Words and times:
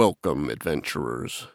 Welcome, 0.00 0.48
adventurers. 0.48 1.48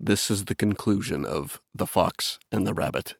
This 0.00 0.30
is 0.30 0.46
the 0.46 0.54
conclusion 0.54 1.26
of 1.26 1.60
The 1.74 1.86
Fox 1.86 2.38
and 2.50 2.66
the 2.66 2.72
Rabbit. 2.72 3.16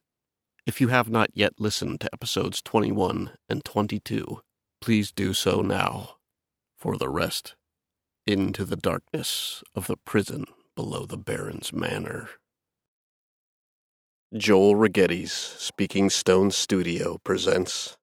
If 0.65 0.81
you 0.81 0.89
have 0.89 1.11
not 1.11 1.29
yet 1.35 1.61
listened 1.61 2.01
to 2.01 2.09
episodes 2.15 2.63
21 2.63 3.33
and 3.51 3.63
22, 3.63 4.41
please 4.81 5.13
do 5.13 5.35
so 5.35 5.61
now. 5.61 6.13
For 6.79 6.97
the 6.97 7.11
rest, 7.11 7.57
into 8.27 8.65
the 8.65 8.77
darkness 8.77 9.63
of 9.75 9.87
the 9.87 9.99
prison 9.99 10.47
below 10.75 11.05
the 11.05 11.19
Baron's 11.19 11.75
manor. 11.75 12.31
Joel 14.35 14.77
Rigetti's 14.77 15.33
Speaking 15.33 16.09
Stone 16.09 16.53
Studio 16.53 17.19
presents. 17.23 17.99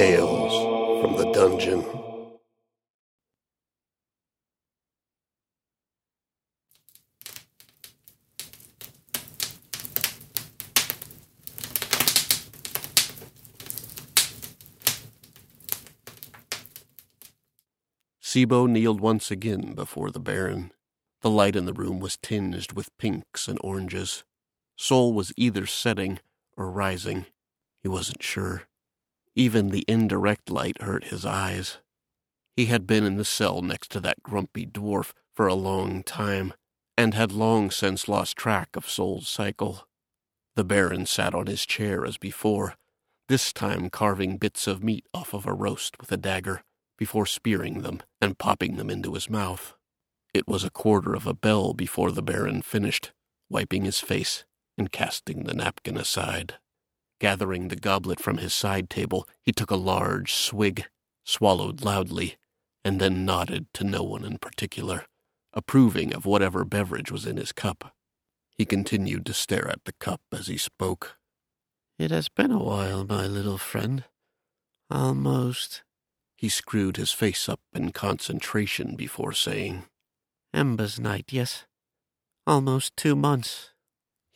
Tales 0.00 1.02
from 1.02 1.18
the 1.18 1.30
Dungeon. 1.30 1.84
Sibo 18.22 18.66
kneeled 18.66 19.02
once 19.02 19.30
again 19.30 19.74
before 19.74 20.10
the 20.10 20.18
Baron. 20.18 20.72
The 21.20 21.28
light 21.28 21.54
in 21.54 21.66
the 21.66 21.74
room 21.74 22.00
was 22.00 22.16
tinged 22.16 22.72
with 22.72 22.88
pinks 22.96 23.48
and 23.48 23.58
oranges. 23.62 24.24
Sol 24.76 25.12
was 25.12 25.34
either 25.36 25.66
setting 25.66 26.20
or 26.56 26.70
rising. 26.70 27.26
He 27.82 27.88
wasn't 27.88 28.22
sure. 28.22 28.69
Even 29.34 29.68
the 29.68 29.84
indirect 29.86 30.50
light 30.50 30.82
hurt 30.82 31.04
his 31.04 31.24
eyes. 31.24 31.78
He 32.56 32.66
had 32.66 32.86
been 32.86 33.04
in 33.04 33.16
the 33.16 33.24
cell 33.24 33.62
next 33.62 33.90
to 33.92 34.00
that 34.00 34.22
grumpy 34.22 34.66
dwarf 34.66 35.12
for 35.32 35.46
a 35.46 35.54
long 35.54 36.02
time, 36.02 36.52
and 36.96 37.14
had 37.14 37.32
long 37.32 37.70
since 37.70 38.08
lost 38.08 38.36
track 38.36 38.76
of 38.76 38.88
Sol's 38.88 39.28
cycle. 39.28 39.86
The 40.56 40.64
Baron 40.64 41.06
sat 41.06 41.34
on 41.34 41.46
his 41.46 41.64
chair 41.64 42.04
as 42.04 42.18
before, 42.18 42.76
this 43.28 43.52
time 43.52 43.88
carving 43.88 44.36
bits 44.36 44.66
of 44.66 44.82
meat 44.82 45.06
off 45.14 45.32
of 45.32 45.46
a 45.46 45.52
roast 45.52 45.98
with 46.00 46.10
a 46.10 46.16
dagger, 46.16 46.62
before 46.98 47.24
spearing 47.24 47.82
them 47.82 48.02
and 48.20 48.36
popping 48.36 48.76
them 48.76 48.90
into 48.90 49.14
his 49.14 49.30
mouth. 49.30 49.74
It 50.34 50.46
was 50.46 50.64
a 50.64 50.70
quarter 50.70 51.14
of 51.14 51.26
a 51.26 51.34
bell 51.34 51.72
before 51.72 52.12
the 52.12 52.22
Baron 52.22 52.60
finished, 52.62 53.12
wiping 53.48 53.84
his 53.84 54.00
face 54.00 54.44
and 54.76 54.92
casting 54.92 55.44
the 55.44 55.54
napkin 55.54 55.96
aside. 55.96 56.56
Gathering 57.20 57.68
the 57.68 57.76
goblet 57.76 58.18
from 58.18 58.38
his 58.38 58.54
side 58.54 58.88
table, 58.88 59.28
he 59.42 59.52
took 59.52 59.70
a 59.70 59.76
large 59.76 60.32
swig, 60.32 60.86
swallowed 61.22 61.82
loudly, 61.82 62.36
and 62.82 62.98
then 62.98 63.26
nodded 63.26 63.66
to 63.74 63.84
no 63.84 64.02
one 64.02 64.24
in 64.24 64.38
particular, 64.38 65.04
approving 65.52 66.14
of 66.14 66.24
whatever 66.24 66.64
beverage 66.64 67.12
was 67.12 67.26
in 67.26 67.36
his 67.36 67.52
cup. 67.52 67.94
He 68.56 68.64
continued 68.64 69.26
to 69.26 69.34
stare 69.34 69.68
at 69.68 69.84
the 69.84 69.92
cup 69.92 70.22
as 70.32 70.46
he 70.46 70.56
spoke. 70.56 71.18
It 71.98 72.10
has 72.10 72.30
been 72.30 72.50
a 72.50 72.62
while, 72.62 73.04
my 73.04 73.26
little 73.26 73.58
friend. 73.58 74.04
Almost. 74.90 75.82
He 76.36 76.48
screwed 76.48 76.96
his 76.96 77.12
face 77.12 77.50
up 77.50 77.60
in 77.74 77.92
concentration 77.92 78.96
before 78.96 79.34
saying, 79.34 79.84
Ember's 80.54 80.98
night, 80.98 81.26
yes. 81.30 81.66
Almost 82.46 82.96
two 82.96 83.14
months. 83.14 83.72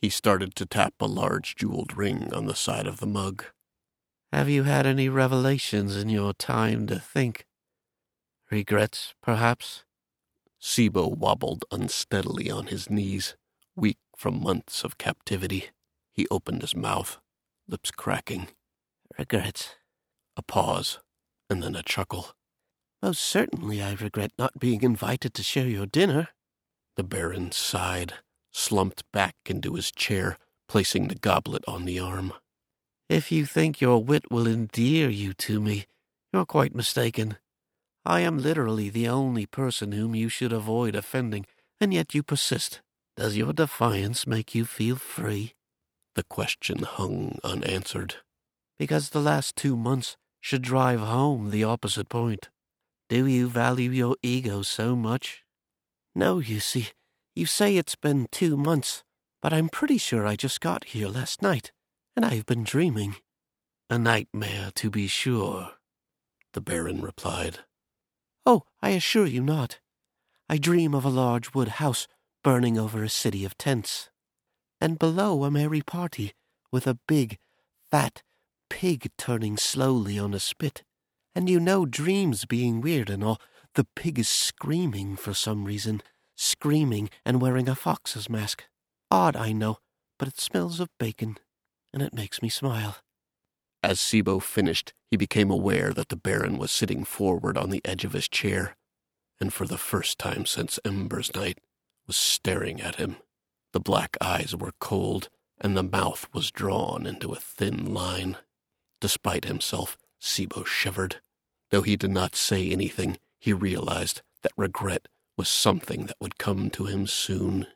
He 0.05 0.11
started 0.11 0.55
to 0.57 0.67
tap 0.67 0.93
a 1.01 1.07
large 1.07 1.57
jeweled 1.57 1.97
ring 1.97 2.31
on 2.35 2.45
the 2.45 2.55
side 2.55 2.87
of 2.87 3.01
the 3.01 3.07
mug. 3.07 3.47
Have 4.35 4.51
you 4.51 4.65
had 4.65 4.85
any 4.85 5.09
revelations 5.09 5.97
in 5.97 6.11
your 6.11 6.35
time 6.35 6.87
to 6.89 6.99
think? 6.99 7.47
Regrets, 8.51 9.15
perhaps? 9.23 9.85
Sibo 10.61 11.09
wobbled 11.09 11.65
unsteadily 11.73 12.51
on 12.51 12.67
his 12.67 12.91
knees, 12.91 13.35
weak 13.75 13.97
from 14.15 14.43
months 14.43 14.85
of 14.85 14.99
captivity. 14.99 15.71
He 16.13 16.29
opened 16.31 16.61
his 16.61 16.77
mouth, 16.77 17.19
lips 17.67 17.91
cracking. 17.91 18.49
Regrets. 19.19 19.77
A 20.37 20.43
pause, 20.43 20.99
and 21.49 21.63
then 21.63 21.75
a 21.75 21.83
chuckle. 21.83 22.35
Most 23.03 23.23
certainly 23.23 23.81
I 23.81 23.95
regret 23.95 24.33
not 24.39 24.59
being 24.59 24.83
invited 24.83 25.33
to 25.33 25.43
share 25.43 25.67
your 25.67 25.87
dinner. 25.87 26.29
The 26.97 27.05
Baron 27.05 27.53
sighed, 27.53 28.13
slumped 28.55 29.05
back 29.13 29.35
into 29.47 29.75
his 29.75 29.91
chair, 29.91 30.39
placing 30.69 31.09
the 31.09 31.15
goblet 31.17 31.65
on 31.69 31.85
the 31.85 31.99
arm. 31.99 32.33
If 33.09 33.31
you 33.31 33.45
think 33.45 33.81
your 33.81 34.03
wit 34.03 34.31
will 34.31 34.47
endear 34.47 35.11
you 35.11 35.35
to 35.35 35.61
me, 35.61 35.85
you're 36.33 36.47
quite 36.47 36.75
mistaken. 36.75 37.37
I 38.07 38.21
am 38.21 38.39
literally 38.39 38.89
the 38.89 39.09
only 39.09 39.45
person 39.45 39.93
whom 39.93 40.15
you 40.15 40.29
should 40.29 40.53
avoid 40.53 40.95
offending, 40.95 41.47
and 41.81 41.93
yet 41.93 42.15
you 42.15 42.23
persist. 42.23 42.81
Does 43.17 43.37
your 43.37 43.53
defiance 43.53 44.27
make 44.27 44.55
you 44.55 44.65
feel 44.65 44.97
free? 44.97 45.55
The 46.15 46.25
question 46.25 46.83
hung 46.83 47.39
unanswered. 47.45 48.17
Because 48.79 49.11
the 49.11 49.21
last 49.21 49.57
two 49.57 49.77
months 49.77 50.17
should 50.41 50.63
drive 50.63 51.01
home 51.01 51.51
the 51.51 51.65
opposite 51.65 52.09
point. 52.09 52.51
Do 53.09 53.27
you 53.27 53.49
value 53.49 53.91
your 53.91 54.17
ego 54.23 54.63
so 54.63 54.97
much? 54.97 55.45
No, 56.15 56.39
you 56.39 56.61
see, 56.61 56.89
you 57.35 57.47
say 57.47 57.77
it's 57.77 57.97
been 57.97 58.29
two 58.31 58.57
months, 58.57 59.03
but 59.43 59.53
I'm 59.53 59.69
pretty 59.69 59.99
sure 59.99 60.27
I 60.27 60.37
just 60.37 60.61
got 60.61 60.85
here 60.85 61.09
last 61.09 61.43
night, 61.43 61.73
and 62.17 62.25
I've 62.25 62.47
been 62.47 62.65
dreaming. 62.65 63.17
A 63.91 63.99
nightmare, 63.99 64.71
to 64.77 64.91
be 64.91 65.07
sure, 65.07 65.73
the 66.53 66.61
Baron 66.61 67.03
replied. 67.03 67.61
Oh, 68.47 68.63
I 68.81 68.91
assure 68.91 69.27
you 69.27 69.43
not. 69.43 69.81
I 70.49 70.59
dream 70.59 70.95
of 70.95 71.05
a 71.05 71.11
large 71.11 71.55
wood 71.55 71.69
house 71.69 72.07
burning 72.43 72.79
over 72.79 73.03
a 73.03 73.09
city 73.09 73.45
of 73.45 73.57
tents, 73.59 74.11
and 74.81 74.99
below 74.99 75.45
a 75.45 75.51
merry 75.51 75.83
party 75.83 76.33
with 76.71 76.87
a 76.87 76.99
big, 77.07 77.39
fat 77.91 78.23
pig 78.71 79.11
turning 79.17 79.57
slowly 79.57 80.19
on 80.19 80.35
a 80.35 80.41
spit. 80.41 80.83
And 81.35 81.49
you 81.49 81.61
know, 81.61 81.87
dreams 81.87 82.45
being 82.45 82.81
weird 82.81 83.09
and 83.09 83.23
all, 83.23 83.41
the 83.75 83.87
pig 83.97 84.19
is 84.19 84.29
screaming 84.29 85.17
for 85.17 85.33
some 85.33 85.65
reason, 85.65 86.03
screaming 86.37 87.11
and 87.25 87.41
wearing 87.41 87.69
a 87.69 87.75
fox's 87.75 88.29
mask. 88.29 88.65
Odd, 89.11 89.37
I 89.37 89.53
know, 89.53 89.79
but 90.19 90.29
it 90.29 90.41
smells 90.41 90.81
of 90.81 90.89
bacon, 90.99 91.39
and 91.93 92.03
it 92.03 92.15
makes 92.15 92.43
me 92.43 92.49
smile. 92.49 92.97
As 93.83 93.99
Sibo 93.99 94.41
finished, 94.41 94.95
he 95.11 95.17
became 95.17 95.51
aware 95.51 95.93
that 95.93 96.09
the 96.09 96.17
Baron 96.17 96.59
was 96.59 96.71
sitting 96.71 97.05
forward 97.05 97.59
on 97.59 97.71
the 97.71 97.83
edge 97.85 98.05
of 98.05 98.13
his 98.13 98.29
chair, 98.29 98.77
and 99.39 99.53
for 99.53 99.67
the 99.67 99.79
first 99.79 100.19
time 100.19 100.47
since 100.47 100.79
Ember's 100.85 101.35
night, 101.35 101.59
was 102.07 102.17
staring 102.17 102.81
at 102.81 102.97
him. 102.97 103.17
The 103.73 103.81
black 103.81 104.17
eyes 104.21 104.55
were 104.57 104.73
cold, 104.79 105.29
and 105.61 105.77
the 105.77 105.83
mouth 105.83 106.29
was 106.33 106.51
drawn 106.51 107.07
into 107.07 107.33
a 107.33 107.37
thin 107.37 107.93
line. 107.93 108.37
Despite 109.01 109.45
himself, 109.45 109.97
Sibo 110.21 110.65
shivered. 110.65 111.21
Though 111.71 111.83
he 111.83 111.97
did 111.97 112.11
not 112.11 112.37
say 112.37 112.71
anything, 112.71 113.19
he 113.39 113.53
realized 113.53 114.23
that 114.43 114.53
regret 114.57 115.09
was 115.37 115.49
something 115.49 116.07
that 116.07 116.17
would 116.21 116.39
come 116.39 116.71
to 116.71 116.87
him 116.87 117.07
soon. 117.07 117.67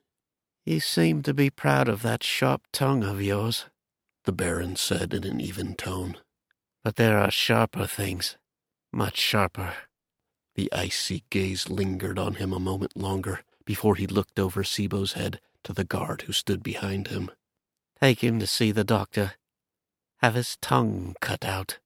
You 0.65 0.81
seem 0.81 1.23
to 1.23 1.35
be 1.35 1.51
proud 1.51 1.89
of 1.89 2.03
that 2.03 2.23
sharp 2.23 2.63
tongue 2.73 3.03
of 3.03 3.23
yours, 3.23 3.67
the 4.25 4.33
Baron 4.33 4.77
said 4.77 5.15
in 5.15 5.25
an 5.25 5.41
even 5.41 5.75
tone. 5.75 6.17
But 6.85 6.97
there 6.97 7.19
are 7.19 7.31
sharper 7.31 7.87
things, 7.87 8.37
much 8.93 9.17
sharper. 9.17 9.75
The 10.55 10.73
icy 10.73 11.25
gaze 11.31 11.69
lingered 11.71 12.19
on 12.19 12.35
him 12.35 12.53
a 12.53 12.61
moment 12.61 12.97
longer 12.97 13.41
before 13.65 13.97
he 13.97 14.07
looked 14.07 14.39
over 14.39 14.63
Sibo's 14.63 15.13
head 15.13 15.41
to 15.65 15.73
the 15.73 15.85
guard 15.85 16.23
who 16.23 16.33
stood 16.33 16.63
behind 16.63 17.09
him. 17.09 17.31
Take 18.01 18.23
him 18.23 18.39
to 18.39 18.47
see 18.47 18.73
the 18.73 18.85
doctor. 18.85 19.33
Have 20.19 20.35
his 20.35 20.57
tongue 20.61 21.15
cut 21.21 21.45
out. 21.45 21.79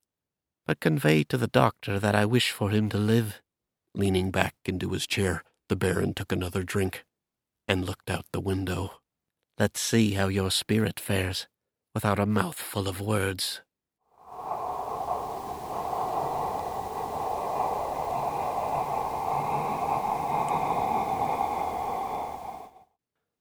But 0.66 0.80
convey 0.80 1.24
to 1.24 1.36
the 1.36 1.48
doctor 1.48 1.98
that 1.98 2.14
I 2.14 2.24
wish 2.24 2.50
for 2.50 2.70
him 2.70 2.88
to 2.90 2.98
live. 2.98 3.40
Leaning 3.94 4.30
back 4.30 4.54
into 4.64 4.90
his 4.90 5.06
chair, 5.06 5.42
the 5.72 5.76
Baron 5.76 6.12
took 6.12 6.30
another 6.30 6.62
drink 6.62 7.02
and 7.66 7.86
looked 7.86 8.10
out 8.10 8.26
the 8.30 8.40
window. 8.40 9.00
Let's 9.58 9.80
see 9.80 10.12
how 10.12 10.28
your 10.28 10.50
spirit 10.50 11.00
fares 11.00 11.46
without 11.94 12.18
a 12.18 12.26
mouthful 12.26 12.86
of 12.86 13.00
words. 13.00 13.62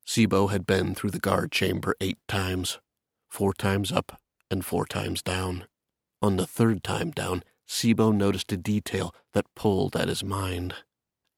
Sibo 0.07 0.49
had 0.49 0.65
been 0.65 0.95
through 0.95 1.11
the 1.11 1.19
guard 1.19 1.51
chamber 1.51 1.97
eight 1.99 2.19
times, 2.29 2.79
four 3.27 3.53
times 3.53 3.91
up 3.91 4.21
and 4.49 4.63
four 4.63 4.85
times 4.85 5.21
down. 5.21 5.65
On 6.21 6.37
the 6.37 6.47
third 6.47 6.81
time 6.81 7.11
down, 7.11 7.43
Sibo 7.67 8.15
noticed 8.15 8.53
a 8.53 8.57
detail 8.57 9.13
that 9.33 9.53
pulled 9.53 9.97
at 9.97 10.07
his 10.07 10.23
mind. 10.23 10.75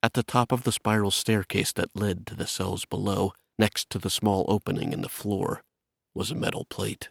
At 0.04 0.16
the 0.16 0.22
top 0.24 0.52
of 0.52 0.64
the 0.64 0.74
spiral 0.74 1.12
staircase 1.12 1.72
that 1.72 1.96
led 1.96 2.28
to 2.28 2.36
the 2.36 2.46
cells 2.46 2.84
below, 2.84 3.32
next 3.58 3.90
to 3.92 3.98
the 3.98 4.10
small 4.10 4.44
opening 4.50 4.92
in 4.92 5.00
the 5.00 5.08
floor, 5.08 5.64
was 6.14 6.30
a 6.30 6.36
metal 6.36 6.66
plate. 6.66 7.10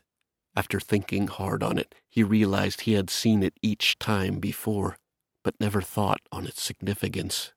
After 0.54 0.78
thinking 0.78 1.28
hard 1.28 1.62
on 1.62 1.78
it, 1.78 1.94
he 2.10 2.22
realized 2.22 2.82
he 2.82 2.92
had 2.92 3.08
seen 3.08 3.42
it 3.42 3.54
each 3.62 3.98
time 3.98 4.40
before, 4.40 4.98
but 5.42 5.58
never 5.58 5.80
thought 5.80 6.20
on 6.30 6.46
its 6.46 6.60
significance. 6.60 7.54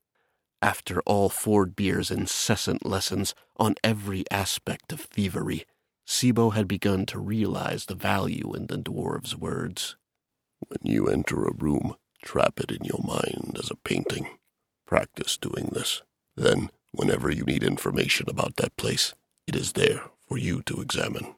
After 0.62 1.02
all 1.02 1.30
Fordbeer's 1.30 2.12
incessant 2.12 2.86
lessons 2.86 3.36
on 3.58 3.76
every 3.84 4.24
aspect 4.32 4.94
of 4.94 5.02
thievery, 5.02 5.66
Sibo 6.08 6.54
had 6.54 6.66
begun 6.66 7.06
to 7.08 7.20
realize 7.20 7.88
the 7.88 7.96
value 7.96 8.54
in 8.56 8.68
the 8.68 8.78
dwarf's 8.78 9.36
words. 9.36 9.98
When 10.66 10.80
you 10.90 11.08
enter 11.08 11.44
a 11.44 11.54
room, 11.54 11.98
trap 12.24 12.62
it 12.62 12.72
in 12.72 12.86
your 12.86 13.04
mind 13.04 13.58
as 13.60 13.70
a 13.70 13.76
painting. 13.76 14.30
Practice 14.86 15.38
doing 15.38 15.70
this. 15.72 16.04
Then, 16.36 16.70
whenever 16.92 17.32
you 17.32 17.44
need 17.44 17.64
information 17.64 18.28
about 18.30 18.58
that 18.58 18.76
place, 18.78 19.14
it 19.48 19.56
is 19.56 19.74
there 19.74 20.04
for 20.28 20.38
you 20.38 20.62
to 20.64 20.82
examine. 20.82 21.36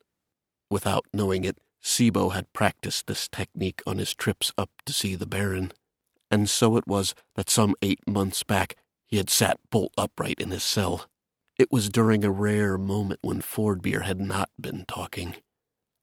Without 0.69 1.05
knowing 1.13 1.43
it, 1.43 1.57
Sibo 1.83 2.33
had 2.33 2.51
practiced 2.51 3.07
this 3.07 3.27
technique 3.27 3.81
on 3.87 3.97
his 3.97 4.13
trips 4.13 4.51
up 4.57 4.69
to 4.85 4.93
see 4.93 5.15
the 5.15 5.25
Baron. 5.25 5.71
And 6.29 6.49
so 6.49 6.75
it 6.75 6.87
was 6.87 7.15
that 7.35 7.49
some 7.49 7.75
eight 7.81 8.05
months 8.07 8.43
back 8.43 8.75
he 9.05 9.17
had 9.17 9.29
sat 9.29 9.59
bolt 9.71 9.93
upright 9.97 10.39
in 10.39 10.51
his 10.51 10.63
cell. 10.63 11.05
It 11.57 11.71
was 11.71 11.89
during 11.89 12.23
a 12.23 12.31
rare 12.31 12.77
moment 12.77 13.21
when 13.23 13.41
Fordbeer 13.41 14.03
had 14.03 14.19
not 14.19 14.49
been 14.59 14.83
talking. 14.87 15.35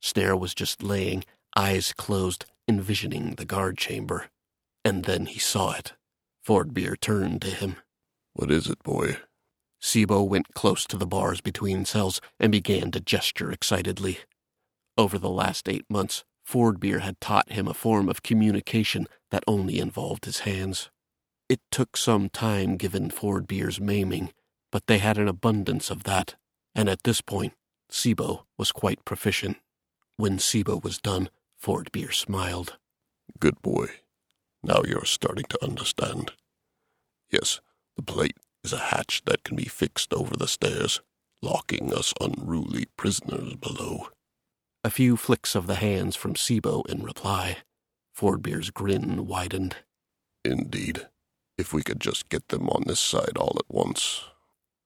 Snare 0.00 0.36
was 0.36 0.54
just 0.54 0.82
laying, 0.82 1.24
eyes 1.56 1.92
closed, 1.92 2.46
envisioning 2.66 3.34
the 3.34 3.44
guard 3.44 3.76
chamber. 3.76 4.26
And 4.84 5.04
then 5.04 5.26
he 5.26 5.38
saw 5.38 5.72
it. 5.72 5.92
Fordbeer 6.46 6.98
turned 7.00 7.42
to 7.42 7.50
him. 7.50 7.76
What 8.34 8.50
is 8.50 8.68
it, 8.68 8.82
boy? 8.82 9.16
Sibo 9.80 10.26
went 10.26 10.54
close 10.54 10.86
to 10.86 10.96
the 10.96 11.06
bars 11.06 11.40
between 11.40 11.84
cells 11.84 12.20
and 12.38 12.52
began 12.52 12.90
to 12.90 13.00
gesture 13.00 13.50
excitedly. 13.50 14.18
Over 14.96 15.18
the 15.18 15.30
last 15.30 15.68
eight 15.68 15.84
months, 15.88 16.24
Fordbeer 16.46 17.00
had 17.00 17.20
taught 17.20 17.52
him 17.52 17.66
a 17.66 17.74
form 17.74 18.08
of 18.08 18.22
communication 18.22 19.06
that 19.30 19.44
only 19.46 19.78
involved 19.78 20.26
his 20.26 20.40
hands. 20.40 20.90
It 21.48 21.60
took 21.70 21.96
some 21.96 22.28
time 22.28 22.76
given 22.76 23.10
Fordbeer's 23.10 23.80
maiming, 23.80 24.32
but 24.70 24.86
they 24.86 24.98
had 24.98 25.18
an 25.18 25.28
abundance 25.28 25.90
of 25.90 26.04
that, 26.04 26.34
and 26.74 26.88
at 26.88 27.04
this 27.04 27.20
point, 27.20 27.54
Sibo 27.90 28.44
was 28.58 28.72
quite 28.72 29.04
proficient. 29.04 29.58
When 30.16 30.38
Sibo 30.38 30.82
was 30.82 30.98
done, 30.98 31.30
Fordbeer 31.62 32.12
smiled. 32.12 32.76
Good 33.40 33.60
boy. 33.62 33.88
Now 34.64 34.80
you're 34.86 35.04
starting 35.04 35.44
to 35.50 35.62
understand. 35.62 36.32
Yes, 37.30 37.60
the 37.96 38.02
plate 38.02 38.38
is 38.64 38.72
a 38.72 38.78
hatch 38.78 39.20
that 39.26 39.44
can 39.44 39.56
be 39.56 39.66
fixed 39.66 40.14
over 40.14 40.34
the 40.34 40.48
stairs, 40.48 41.02
locking 41.42 41.92
us 41.92 42.14
unruly 42.18 42.86
prisoners 42.96 43.56
below. 43.56 44.08
A 44.82 44.88
few 44.88 45.18
flicks 45.18 45.54
of 45.54 45.66
the 45.66 45.74
hands 45.74 46.16
from 46.16 46.32
Sibo 46.32 46.82
in 46.88 47.02
reply. 47.02 47.58
Fordbeer's 48.18 48.70
grin 48.70 49.26
widened. 49.26 49.76
Indeed. 50.46 51.08
If 51.58 51.74
we 51.74 51.82
could 51.82 52.00
just 52.00 52.30
get 52.30 52.48
them 52.48 52.70
on 52.70 52.84
this 52.86 53.00
side 53.00 53.36
all 53.36 53.56
at 53.58 53.68
once. 53.68 54.24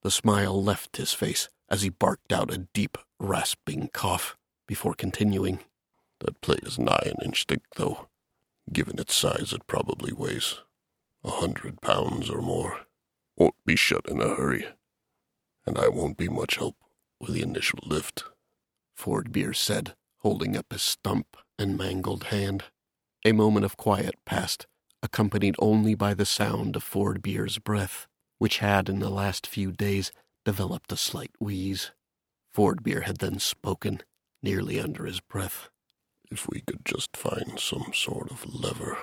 The 0.02 0.10
smile 0.10 0.60
left 0.60 0.96
his 0.96 1.12
face 1.12 1.48
as 1.70 1.82
he 1.82 1.88
barked 1.88 2.32
out 2.32 2.52
a 2.52 2.66
deep, 2.75 2.98
rasping 3.20 3.90
cough 3.92 4.36
before 4.66 4.94
continuing. 4.94 5.60
That 6.19 6.40
plate 6.40 6.64
is 6.64 6.80
nigh 6.80 7.06
an 7.06 7.25
inch 7.25 7.44
thick, 7.46 7.62
though. 7.76 8.07
Given 8.73 8.99
its 8.99 9.15
size, 9.15 9.53
it 9.53 9.67
probably 9.67 10.12
weighs 10.12 10.61
a 11.25 11.31
hundred 11.31 11.81
pounds 11.81 12.31
or 12.31 12.41
more. 12.41 12.81
Won't 13.37 13.55
be 13.65 13.76
shut 13.76 14.09
in 14.09 14.20
a 14.20 14.35
hurry. 14.35 14.67
And 15.67 15.79
I 15.79 15.88
won't 15.88 16.17
be 16.17 16.29
much 16.29 16.56
help 16.56 16.76
with 17.20 17.35
the 17.35 17.43
initial 17.43 17.81
lift. 17.82 18.25
Fordbeer 18.97 19.55
said, 19.55 19.94
holding 20.19 20.56
up 20.56 20.73
his 20.73 20.82
stump 20.82 21.37
and 21.59 21.76
mangled 21.76 22.25
hand. 22.25 22.65
A 23.25 23.32
moment 23.32 23.65
of 23.65 23.76
quiet 23.76 24.15
passed, 24.25 24.67
accompanied 25.03 25.56
only 25.59 25.94
by 25.94 26.14
the 26.14 26.26
sound 26.26 26.76
of 26.76 26.85
Fordbeer's 26.85 27.59
breath, 27.59 28.06
which 28.38 28.59
had 28.59 28.88
in 28.88 28.99
the 29.00 29.11
last 29.11 29.47
few 29.47 29.73
days 29.73 30.12
developed 30.44 30.93
a 30.93 30.97
slight 30.97 31.32
wheeze. 31.38 31.93
Fordbeer 32.55 33.05
had 33.05 33.19
then 33.19 33.38
spoken, 33.38 34.03
nearly 34.43 34.81
under 34.81 35.05
his 35.05 35.21
breath. 35.21 35.69
If 36.30 36.48
we 36.48 36.60
could 36.60 36.84
just 36.84 37.16
find 37.16 37.58
some 37.58 37.92
sort 37.94 38.30
of 38.30 38.46
lever. 38.46 38.98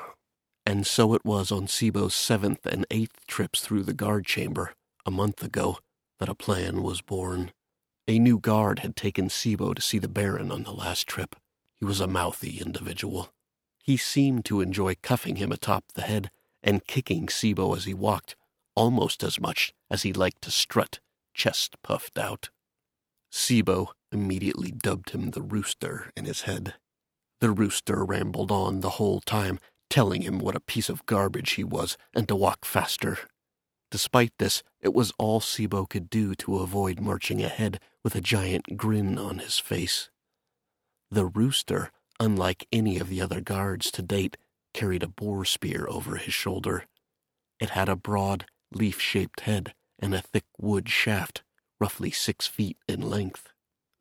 And 0.66 0.86
so 0.86 1.13
it 1.13 1.25
was 1.25 1.51
on 1.51 1.68
Sibo's 1.68 2.16
seventh 2.16 2.66
and 2.66 2.86
eighth 2.89 3.25
trips 3.27 3.62
through 3.62 3.83
the 3.83 3.94
guard 3.94 4.25
chamber, 4.25 4.74
a 5.06 5.12
month 5.12 5.44
ago, 5.44 5.77
that 6.19 6.30
a 6.30 6.36
plan 6.36 6.81
was 6.81 7.01
born. 7.01 7.51
A 8.07 8.19
new 8.19 8.39
guard 8.39 8.80
had 8.80 8.95
taken 8.95 9.30
Sibo 9.30 9.74
to 9.74 9.81
see 9.81 10.00
the 10.00 10.07
Baron 10.07 10.51
on 10.51 10.63
the 10.63 10.72
last 10.72 11.07
trip. 11.07 11.36
He 11.75 11.86
was 11.86 12.00
a 12.00 12.07
mouthy 12.07 12.60
individual. 12.60 13.30
He 13.83 13.98
seemed 13.98 14.45
to 14.45 14.62
enjoy 14.62 14.95
cuffing 15.01 15.36
him 15.36 15.51
atop 15.51 15.86
the 15.94 16.01
head 16.01 16.31
and 16.63 16.88
kicking 16.88 17.27
Sibo 17.27 17.75
as 17.75 17.86
he 17.86 17.94
walked, 17.94 18.36
almost 18.75 19.24
as 19.24 19.39
much 19.39 19.74
as 19.89 20.04
he 20.04 20.13
liked 20.13 20.42
to 20.44 20.51
strut, 20.51 21.00
chest 21.33 21.75
puffed 21.83 22.18
out. 22.18 22.50
Sibo 23.31 23.89
immediately 24.12 24.72
dubbed 24.72 25.12
him 25.12 25.31
the 25.31 25.42
rooster 25.42 26.12
in 26.16 26.25
his 26.25 26.44
head. 26.44 26.75
The 27.46 27.52
rooster 27.52 28.04
rambled 28.04 28.52
on 28.52 28.80
the 28.80 28.98
whole 28.98 29.22
time, 29.22 29.60
telling 29.88 30.24
him 30.24 30.40
what 30.40 30.56
a 30.56 30.60
piece 30.60 30.90
of 30.90 31.06
garbage 31.06 31.52
he 31.52 31.64
was 31.64 31.96
and 32.16 32.28
to 32.28 32.36
walk 32.36 32.66
faster. 32.66 33.20
Despite 33.92 34.34
this, 34.40 34.64
it 34.82 34.96
was 34.96 35.14
all 35.20 35.40
Sibo 35.40 35.88
could 35.88 36.10
do 36.10 36.34
to 36.34 36.58
avoid 36.58 37.00
marching 37.00 37.44
ahead 37.44 37.80
with 38.04 38.16
a 38.16 38.20
giant 38.20 38.76
grin 38.78 39.20
on 39.20 39.38
his 39.38 39.60
face. 39.60 40.10
The 41.12 41.28
rooster, 41.28 41.92
unlike 42.20 42.68
any 42.72 42.98
of 42.98 43.10
the 43.10 43.22
other 43.22 43.42
guards 43.42 43.92
to 43.92 44.02
date, 44.02 44.38
carried 44.74 45.04
a 45.04 45.08
boar 45.08 45.46
spear 45.46 45.86
over 45.88 46.16
his 46.16 46.34
shoulder. 46.34 46.86
It 47.60 47.70
had 47.70 47.90
a 47.90 47.96
broad, 47.96 48.48
leaf 48.74 49.00
shaped 49.00 49.42
head 49.42 49.76
and 50.00 50.16
a 50.16 50.22
thick 50.24 50.46
wood 50.58 50.90
shaft, 50.90 51.44
roughly 51.80 52.10
six 52.10 52.48
feet 52.48 52.78
in 52.88 53.02
length. 53.02 53.50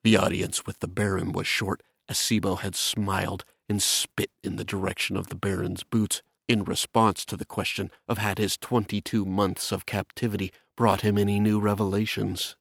The 0.02 0.16
audience 0.16 0.64
with 0.64 0.78
the 0.78 0.88
Baron 0.88 1.32
was 1.32 1.46
short, 1.46 1.82
as 2.08 2.18
Sibo 2.18 2.58
had 2.58 2.74
smiled 2.74 3.44
and 3.68 3.82
spit 3.82 4.30
in 4.42 4.56
the 4.56 4.64
direction 4.64 5.16
of 5.16 5.28
the 5.28 5.34
Baron's 5.34 5.84
boots 5.84 6.22
in 6.48 6.64
response 6.64 7.24
to 7.24 7.36
the 7.36 7.46
question 7.46 7.90
of 8.06 8.18
had 8.18 8.38
his 8.38 8.56
22 8.58 9.24
months 9.24 9.72
of 9.72 9.86
captivity 9.86 10.52
brought 10.76 11.00
him 11.00 11.16
any 11.16 11.40
new 11.40 11.58
revelations. 11.58 12.56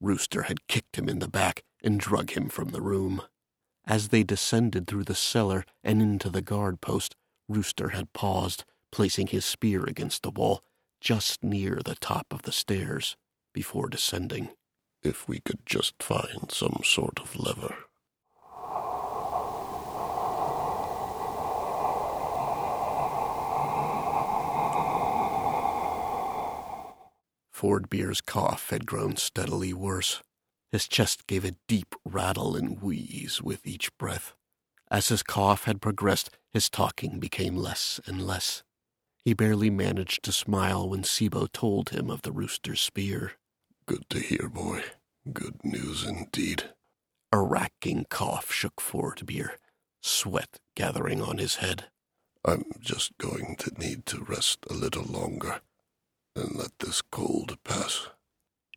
Rooster 0.00 0.42
had 0.42 0.66
kicked 0.68 0.96
him 0.96 1.08
in 1.08 1.18
the 1.18 1.28
back 1.28 1.62
and 1.82 2.00
drug 2.00 2.30
him 2.30 2.48
from 2.48 2.70
the 2.70 2.80
room. 2.80 3.22
As 3.86 4.08
they 4.08 4.22
descended 4.22 4.86
through 4.86 5.04
the 5.04 5.14
cellar 5.14 5.64
and 5.82 6.00
into 6.00 6.30
the 6.30 6.42
guard 6.42 6.80
post, 6.80 7.16
Rooster 7.48 7.90
had 7.90 8.12
paused, 8.12 8.64
placing 8.92 9.28
his 9.28 9.44
spear 9.44 9.84
against 9.84 10.22
the 10.22 10.30
wall 10.30 10.62
just 11.00 11.42
near 11.42 11.80
the 11.84 11.94
top 11.94 12.26
of 12.30 12.42
the 12.42 12.52
stairs 12.52 13.16
before 13.52 13.88
descending. 13.88 14.50
If 15.02 15.28
we 15.28 15.40
could 15.40 15.64
just 15.64 16.02
find 16.02 16.50
some 16.50 16.80
sort 16.84 17.20
of 17.20 17.36
lever. 17.36 17.87
Fordbeer's 27.58 28.20
cough 28.20 28.70
had 28.70 28.86
grown 28.86 29.16
steadily 29.16 29.72
worse. 29.72 30.22
His 30.70 30.86
chest 30.86 31.26
gave 31.26 31.44
a 31.44 31.56
deep 31.66 31.96
rattle 32.04 32.54
and 32.54 32.80
wheeze 32.80 33.42
with 33.42 33.66
each 33.66 33.90
breath. 33.98 34.36
As 34.92 35.08
his 35.08 35.24
cough 35.24 35.64
had 35.64 35.82
progressed, 35.82 36.30
his 36.52 36.70
talking 36.70 37.18
became 37.18 37.56
less 37.56 37.98
and 38.06 38.24
less. 38.24 38.62
He 39.24 39.34
barely 39.34 39.70
managed 39.70 40.22
to 40.22 40.32
smile 40.32 40.88
when 40.88 41.02
Sibo 41.02 41.50
told 41.50 41.90
him 41.90 42.10
of 42.10 42.22
the 42.22 42.30
rooster's 42.30 42.80
spear. 42.80 43.32
Good 43.86 44.08
to 44.10 44.20
hear, 44.20 44.48
boy. 44.48 44.84
Good 45.32 45.64
news 45.64 46.04
indeed. 46.04 46.62
A 47.32 47.40
racking 47.40 48.06
cough 48.08 48.52
shook 48.52 48.76
Fordbeer, 48.76 49.56
sweat 50.00 50.60
gathering 50.76 51.20
on 51.20 51.38
his 51.38 51.56
head. 51.56 51.86
I'm 52.44 52.66
just 52.78 53.18
going 53.18 53.56
to 53.58 53.72
need 53.76 54.06
to 54.06 54.22
rest 54.22 54.64
a 54.70 54.74
little 54.74 55.02
longer 55.02 55.60
and 56.36 56.56
let 56.56 56.78
this 56.78 57.02
cold 57.02 57.58
pass. 57.64 58.08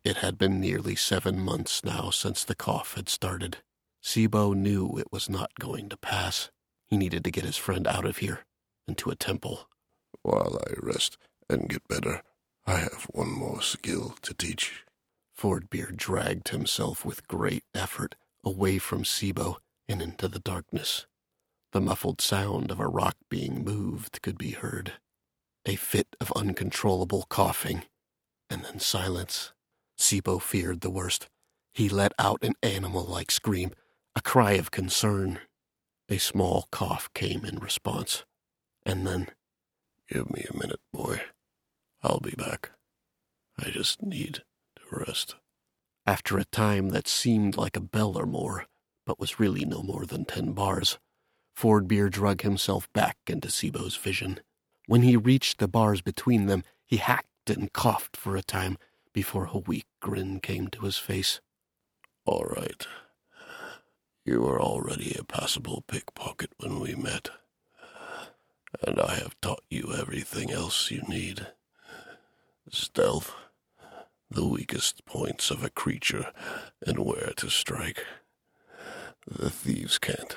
It 0.04 0.18
had 0.18 0.38
been 0.38 0.60
nearly 0.60 0.96
seven 0.96 1.40
months 1.40 1.84
now 1.84 2.10
since 2.10 2.42
the 2.42 2.54
cough 2.54 2.94
had 2.94 3.08
started. 3.08 3.58
Sibo 4.02 4.54
knew 4.54 4.98
it 4.98 5.12
was 5.12 5.28
not 5.28 5.52
going 5.60 5.88
to 5.88 5.96
pass. 5.96 6.50
He 6.88 6.96
needed 6.96 7.24
to 7.24 7.30
get 7.30 7.44
his 7.44 7.56
friend 7.56 7.86
out 7.86 8.04
of 8.04 8.18
here 8.18 8.40
and 8.88 8.98
to 8.98 9.10
a 9.10 9.16
temple. 9.16 9.68
While 10.22 10.60
I 10.66 10.72
rest 10.82 11.18
and 11.48 11.68
get 11.68 11.86
better, 11.88 12.22
I 12.66 12.78
have 12.78 13.06
one 13.10 13.30
more 13.30 13.62
skill 13.62 14.16
to 14.22 14.34
teach. 14.34 14.84
Fordbeer 15.38 15.96
dragged 15.96 16.48
himself 16.48 17.04
with 17.04 17.28
great 17.28 17.64
effort 17.74 18.14
away 18.44 18.78
from 18.78 19.04
Sibo 19.04 19.56
and 19.88 20.02
into 20.02 20.28
the 20.28 20.38
darkness. 20.38 21.06
The 21.72 21.80
muffled 21.80 22.20
sound 22.20 22.70
of 22.70 22.80
a 22.80 22.86
rock 22.86 23.16
being 23.30 23.64
moved 23.64 24.20
could 24.22 24.36
be 24.36 24.50
heard. 24.50 24.92
A 25.64 25.76
fit 25.76 26.16
of 26.20 26.32
uncontrollable 26.32 27.26
coughing, 27.28 27.84
and 28.50 28.64
then 28.64 28.80
silence. 28.80 29.52
Sibo 29.98 30.40
feared 30.40 30.80
the 30.80 30.90
worst. 30.90 31.28
He 31.72 31.88
let 31.88 32.12
out 32.18 32.42
an 32.42 32.54
animal 32.62 33.04
like 33.04 33.30
scream, 33.30 33.70
a 34.16 34.20
cry 34.20 34.52
of 34.52 34.70
concern. 34.70 35.38
A 36.08 36.18
small 36.18 36.66
cough 36.72 37.08
came 37.14 37.44
in 37.44 37.58
response, 37.58 38.24
and 38.84 39.06
then, 39.06 39.28
Give 40.08 40.30
me 40.30 40.44
a 40.50 40.56
minute, 40.56 40.80
boy. 40.92 41.22
I'll 42.02 42.20
be 42.20 42.34
back. 42.36 42.72
I 43.58 43.70
just 43.70 44.02
need 44.02 44.42
to 44.76 44.82
rest. 44.90 45.36
After 46.04 46.36
a 46.36 46.44
time 46.44 46.88
that 46.88 47.06
seemed 47.06 47.56
like 47.56 47.76
a 47.76 47.80
bell 47.80 48.18
or 48.18 48.26
more, 48.26 48.66
but 49.06 49.20
was 49.20 49.38
really 49.38 49.64
no 49.64 49.82
more 49.82 50.04
than 50.04 50.24
ten 50.24 50.52
bars, 50.52 50.98
Fordbeer 51.56 52.10
drug 52.10 52.42
himself 52.42 52.92
back 52.92 53.16
into 53.26 53.48
Sibo's 53.48 53.96
vision. 53.96 54.40
When 54.92 55.00
he 55.00 55.16
reached 55.16 55.56
the 55.56 55.68
bars 55.68 56.02
between 56.02 56.44
them, 56.44 56.64
he 56.84 56.98
hacked 56.98 57.48
and 57.48 57.72
coughed 57.72 58.14
for 58.14 58.36
a 58.36 58.42
time 58.42 58.76
before 59.14 59.48
a 59.50 59.56
weak 59.56 59.86
grin 60.00 60.38
came 60.38 60.68
to 60.68 60.82
his 60.82 60.98
face. 60.98 61.40
All 62.26 62.44
right. 62.54 62.86
You 64.26 64.42
were 64.42 64.60
already 64.60 65.16
a 65.18 65.24
passable 65.24 65.82
pickpocket 65.86 66.50
when 66.58 66.78
we 66.78 66.94
met, 66.94 67.30
and 68.86 69.00
I 69.00 69.14
have 69.14 69.34
taught 69.40 69.64
you 69.70 69.94
everything 69.98 70.50
else 70.50 70.90
you 70.90 71.00
need. 71.08 71.46
Stealth, 72.70 73.34
the 74.30 74.46
weakest 74.46 75.06
points 75.06 75.50
of 75.50 75.64
a 75.64 75.70
creature, 75.70 76.34
and 76.86 76.98
where 76.98 77.32
to 77.36 77.48
strike. 77.48 78.04
The 79.26 79.48
thieves 79.48 79.96
cant. 79.96 80.36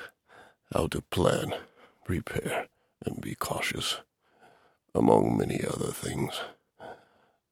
How 0.72 0.86
to 0.86 1.02
plan, 1.02 1.52
prepare, 2.06 2.68
and 3.04 3.20
be 3.20 3.34
cautious, 3.34 3.98
among 4.96 5.36
many 5.36 5.62
other 5.62 5.92
things. 5.92 6.40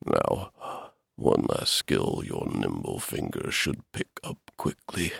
Now, 0.04 0.50
one 1.16 1.46
last 1.48 1.74
skill 1.74 2.22
your 2.24 2.48
nimble 2.50 2.98
fingers 2.98 3.54
should 3.54 3.80
pick 3.92 4.08
up 4.24 4.38
quickly. 4.56 5.12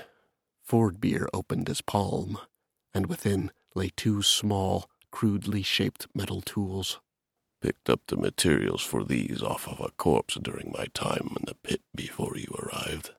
Fordbeer 0.69 1.27
opened 1.33 1.69
his 1.69 1.83
palm, 1.83 2.39
and 2.95 3.07
within 3.07 3.51
lay 3.75 3.91
two 3.95 4.23
small, 4.23 4.89
crudely 5.11 5.63
shaped 5.63 6.07
metal 6.15 6.41
tools. 6.41 7.01
Picked 7.61 7.89
up 7.89 8.01
the 8.07 8.17
materials 8.17 8.83
for 8.83 9.05
these 9.05 9.43
off 9.43 9.69
of 9.69 9.81
a 9.81 9.91
corpse 9.97 10.35
during 10.35 10.73
my 10.77 10.87
time 10.95 11.35
in 11.39 11.45
the 11.47 11.55
pit 11.55 11.83
before 11.95 12.37
you 12.37 12.55
arrived. 12.59 13.11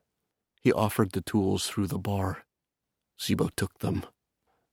He 0.60 0.72
offered 0.72 1.12
the 1.12 1.20
tools 1.20 1.66
through 1.66 1.86
the 1.86 1.98
bar. 1.98 2.44
Sibo 3.18 3.50
took 3.56 3.78
them. 3.78 4.04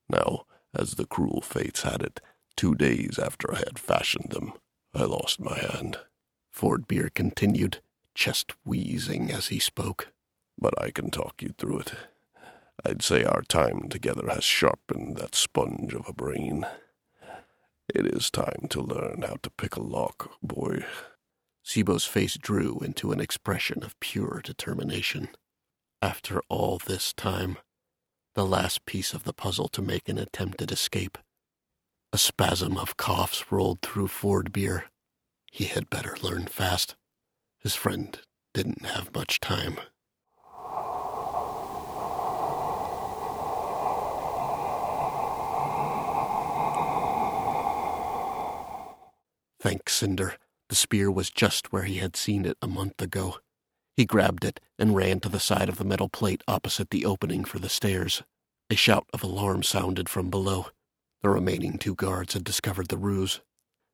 Now, 0.10 0.46
as 0.74 0.96
the 0.96 1.06
cruel 1.06 1.42
fates 1.42 1.84
had 1.84 2.02
it, 2.02 2.20
two 2.56 2.76
days 2.76 3.20
after 3.20 3.54
I 3.54 3.60
had 3.60 3.80
fashioned 3.80 4.32
them, 4.32 4.54
I 4.94 5.04
lost 5.04 5.40
my 5.40 5.58
hand. 5.58 5.98
Fordbeer 6.56 7.14
continued, 7.14 7.82
chest 8.14 8.54
wheezing 8.66 9.32
as 9.32 9.48
he 9.48 9.60
spoke. 9.60 10.10
But 10.58 10.80
I 10.82 10.92
can 10.92 11.10
talk 11.10 11.42
you 11.42 11.54
through 11.58 11.80
it. 11.80 11.94
I'd 12.86 13.02
say 13.02 13.24
our 13.24 13.42
time 13.42 13.88
together 13.90 14.28
has 14.30 14.44
sharpened 14.44 15.18
that 15.18 15.36
sponge 15.36 15.94
of 15.94 16.08
a 16.08 16.14
brain. 16.14 16.66
It 17.94 18.06
is 18.06 18.30
time 18.30 18.68
to 18.70 18.82
learn 18.82 19.24
how 19.24 19.38
to 19.42 19.50
pick 19.50 19.76
a 19.76 19.82
lock, 19.82 20.32
boy. 20.42 20.86
Sibo's 21.64 22.06
face 22.06 22.38
drew 22.38 22.80
into 22.80 23.12
an 23.12 23.20
expression 23.20 23.84
of 23.84 24.00
pure 24.00 24.42
determination. 24.44 25.30
After 26.02 26.42
all 26.50 26.80
this 26.86 27.14
time, 27.14 27.58
the 28.36 28.46
last 28.46 28.86
piece 28.86 29.14
of 29.14 29.24
the 29.24 29.34
puzzle 29.34 29.70
to 29.70 29.82
make 29.82 30.10
an 30.10 30.18
attempted 30.18 30.72
escape. 30.72 31.18
A 32.14 32.18
spasm 32.20 32.78
of 32.78 32.96
coughs 32.96 33.44
rolled 33.50 33.82
through 33.82 34.08
Fordbeer. 34.08 34.84
He 35.52 35.64
had 35.64 35.90
better 35.90 36.16
learn 36.22 36.46
fast. 36.46 36.96
His 37.58 37.74
friend 37.74 38.20
didn't 38.54 38.86
have 38.86 39.16
much 39.16 39.40
time. 39.40 39.80
Thank 49.60 49.90
Cinder, 49.90 50.36
the 50.70 50.76
spear 50.76 51.10
was 51.10 51.32
just 51.32 51.74
where 51.74 51.86
he 51.86 51.96
had 51.96 52.16
seen 52.16 52.46
it 52.46 52.58
a 52.62 52.68
month 52.68 53.02
ago. 53.02 53.40
He 53.98 54.06
grabbed 54.06 54.46
it 54.46 54.60
and 54.78 54.96
ran 54.96 55.20
to 55.22 55.30
the 55.30 55.40
side 55.40 55.68
of 55.68 55.80
the 55.80 55.84
metal 55.84 56.10
plate 56.10 56.44
opposite 56.48 56.92
the 56.92 57.08
opening 57.08 57.44
for 57.44 57.58
the 57.58 57.70
stairs. 57.70 58.22
A 58.70 58.76
shout 58.76 59.08
of 59.14 59.24
alarm 59.24 59.64
sounded 59.64 60.10
from 60.10 60.30
below. 60.30 60.68
The 61.24 61.30
remaining 61.30 61.78
two 61.78 61.96
guards 61.96 62.34
had 62.34 62.44
discovered 62.44 62.90
the 62.90 62.98
ruse. 62.98 63.40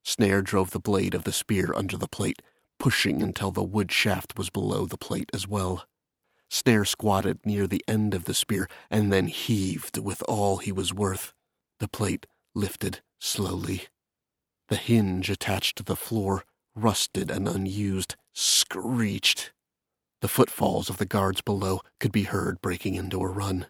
Snare 0.03 0.41
drove 0.41 0.71
the 0.71 0.79
blade 0.79 1.13
of 1.13 1.25
the 1.25 1.31
spear 1.31 1.71
under 1.75 1.95
the 1.95 2.07
plate, 2.07 2.41
pushing 2.79 3.21
until 3.21 3.51
the 3.51 3.63
wood 3.63 3.91
shaft 3.91 4.35
was 4.35 4.49
below 4.49 4.87
the 4.87 4.97
plate 4.97 5.29
as 5.31 5.47
well. 5.47 5.85
Snare 6.49 6.85
squatted 6.85 7.45
near 7.45 7.67
the 7.67 7.83
end 7.87 8.15
of 8.15 8.25
the 8.25 8.33
spear 8.33 8.67
and 8.89 9.13
then 9.13 9.27
heaved 9.27 9.99
with 9.99 10.23
all 10.27 10.57
he 10.57 10.71
was 10.71 10.91
worth. 10.91 11.33
The 11.79 11.87
plate 11.87 12.25
lifted 12.55 13.01
slowly. 13.19 13.83
The 14.69 14.75
hinge 14.75 15.29
attached 15.29 15.77
to 15.77 15.83
the 15.83 15.95
floor, 15.95 16.45
rusted 16.73 17.29
and 17.29 17.47
unused, 17.47 18.15
screeched. 18.33 19.51
The 20.21 20.27
footfalls 20.27 20.89
of 20.89 20.97
the 20.97 21.05
guards 21.05 21.41
below 21.41 21.81
could 21.99 22.11
be 22.11 22.23
heard 22.23 22.59
breaking 22.59 22.95
into 22.95 23.21
a 23.21 23.27
run. 23.27 23.67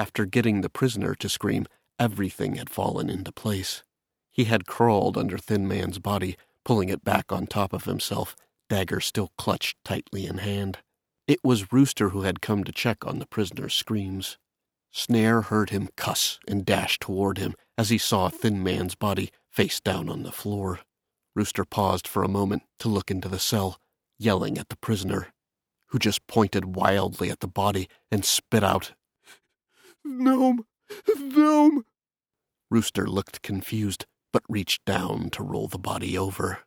After 0.00 0.24
getting 0.24 0.62
the 0.62 0.70
prisoner 0.70 1.14
to 1.16 1.28
scream, 1.28 1.66
everything 1.98 2.54
had 2.54 2.70
fallen 2.70 3.10
into 3.10 3.32
place. 3.32 3.82
He 4.32 4.44
had 4.44 4.64
crawled 4.64 5.18
under 5.18 5.36
Thin 5.36 5.68
Man's 5.68 5.98
body, 5.98 6.38
pulling 6.64 6.88
it 6.88 7.04
back 7.04 7.30
on 7.30 7.46
top 7.46 7.74
of 7.74 7.84
himself, 7.84 8.34
dagger 8.70 9.00
still 9.00 9.30
clutched 9.36 9.76
tightly 9.84 10.24
in 10.24 10.38
hand. 10.38 10.78
It 11.26 11.40
was 11.44 11.70
Rooster 11.70 12.08
who 12.08 12.22
had 12.22 12.40
come 12.40 12.64
to 12.64 12.72
check 12.72 13.06
on 13.06 13.18
the 13.18 13.26
prisoner's 13.26 13.74
screams. 13.74 14.38
Snare 14.90 15.42
heard 15.42 15.68
him 15.68 15.90
cuss 15.98 16.38
and 16.48 16.64
dash 16.64 16.98
toward 16.98 17.36
him 17.36 17.54
as 17.76 17.90
he 17.90 17.98
saw 17.98 18.30
Thin 18.30 18.62
Man's 18.62 18.94
body 18.94 19.28
face 19.50 19.80
down 19.80 20.08
on 20.08 20.22
the 20.22 20.32
floor. 20.32 20.80
Rooster 21.36 21.66
paused 21.66 22.08
for 22.08 22.22
a 22.22 22.36
moment 22.40 22.62
to 22.78 22.88
look 22.88 23.10
into 23.10 23.28
the 23.28 23.38
cell, 23.38 23.78
yelling 24.18 24.56
at 24.56 24.70
the 24.70 24.78
prisoner, 24.78 25.34
who 25.88 25.98
just 25.98 26.26
pointed 26.26 26.74
wildly 26.74 27.28
at 27.28 27.40
the 27.40 27.46
body 27.46 27.86
and 28.10 28.24
spit 28.24 28.64
out 28.64 28.92
Gnome! 30.04 30.64
Gnome! 31.18 31.84
Rooster 32.70 33.06
looked 33.06 33.42
confused, 33.42 34.06
but 34.32 34.42
reached 34.48 34.84
down 34.84 35.30
to 35.30 35.42
roll 35.42 35.68
the 35.68 35.78
body 35.78 36.16
over. 36.16 36.60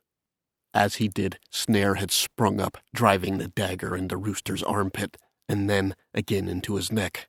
As 0.72 0.96
he 0.96 1.08
did, 1.08 1.38
Snare 1.50 1.94
had 1.94 2.10
sprung 2.10 2.60
up, 2.60 2.78
driving 2.94 3.38
the 3.38 3.48
dagger 3.48 3.96
into 3.96 4.16
Rooster's 4.16 4.62
armpit, 4.62 5.16
and 5.48 5.70
then 5.70 5.94
again 6.12 6.48
into 6.48 6.74
his 6.74 6.90
neck. 6.90 7.28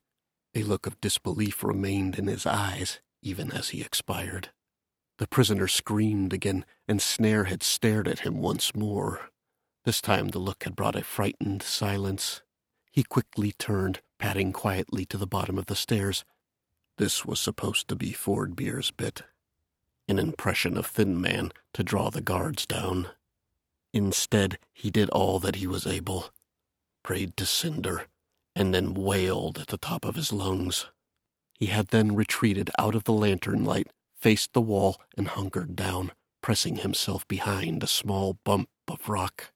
A 0.55 0.63
look 0.63 0.88
of 0.88 1.00
disbelief 1.01 1.63
remained 1.63 2.17
in 2.17 2.27
his 2.27 2.45
eyes, 2.45 3.01
even 3.21 3.51
as 3.51 3.69
he 3.69 3.81
expired. 3.81 4.50
The 5.17 5.27
prisoner 5.27 5.67
screamed 5.67 6.33
again, 6.33 6.65
and 6.88 7.01
Snare 7.01 7.45
had 7.45 7.63
stared 7.63 8.07
at 8.07 8.19
him 8.19 8.41
once 8.41 8.75
more. 8.75 9.29
This 9.85 10.01
time 10.01 10.29
the 10.29 10.39
look 10.39 10.63
had 10.63 10.75
brought 10.75 10.95
a 10.95 11.03
frightened 11.03 11.62
silence. 11.62 12.41
He 12.91 13.03
quickly 13.03 13.51
turned, 13.51 14.01
padding 14.19 14.53
quietly 14.53 15.05
to 15.05 15.17
the 15.17 15.27
bottom 15.27 15.57
of 15.57 15.65
the 15.65 15.75
stairs. 15.75 16.24
This 16.98 17.25
was 17.25 17.39
supposed 17.39 17.88
to 17.89 17.95
be 17.95 18.12
Fordbeer's 18.12 18.91
bit. 18.91 19.24
An 20.07 20.19
impression 20.19 20.77
of 20.77 20.86
Thin 20.86 21.19
Man 21.19 21.51
to 21.74 21.84
draw 21.84 22.10
the 22.10 22.22
guards 22.22 22.65
down. 22.65 23.10
Instead, 23.93 24.60
he 24.74 24.89
did 24.89 25.10
all 25.10 25.39
that 25.39 25.55
he 25.55 25.67
was 25.67 25.88
able. 25.88 26.29
Prayed 27.03 27.36
to 27.38 27.45
Cinder, 27.45 28.07
and 28.55 28.74
then 28.74 28.93
wailed 28.93 29.60
at 29.60 29.67
the 29.67 29.77
top 29.77 30.05
of 30.05 30.15
his 30.15 30.31
lungs. 30.31 30.88
He 31.57 31.67
had 31.67 31.88
then 31.88 32.15
retreated 32.15 32.69
out 32.77 32.95
of 32.95 33.05
the 33.05 33.13
lantern 33.13 33.63
light, 33.63 33.88
faced 34.17 34.53
the 34.53 34.62
wall, 34.62 35.01
and 35.17 35.27
hunkered 35.29 35.75
down, 35.75 36.12
pressing 36.41 36.77
himself 36.77 37.27
behind 37.27 37.84
a 37.84 37.88
small 37.88 38.38
bump 38.43 38.69
of 38.88 39.07
rock. 39.10 39.51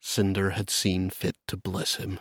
Cinder 0.00 0.50
had 0.50 0.70
seen 0.70 1.10
fit 1.10 1.36
to 1.48 1.56
bless 1.56 1.96
him. 1.96 2.20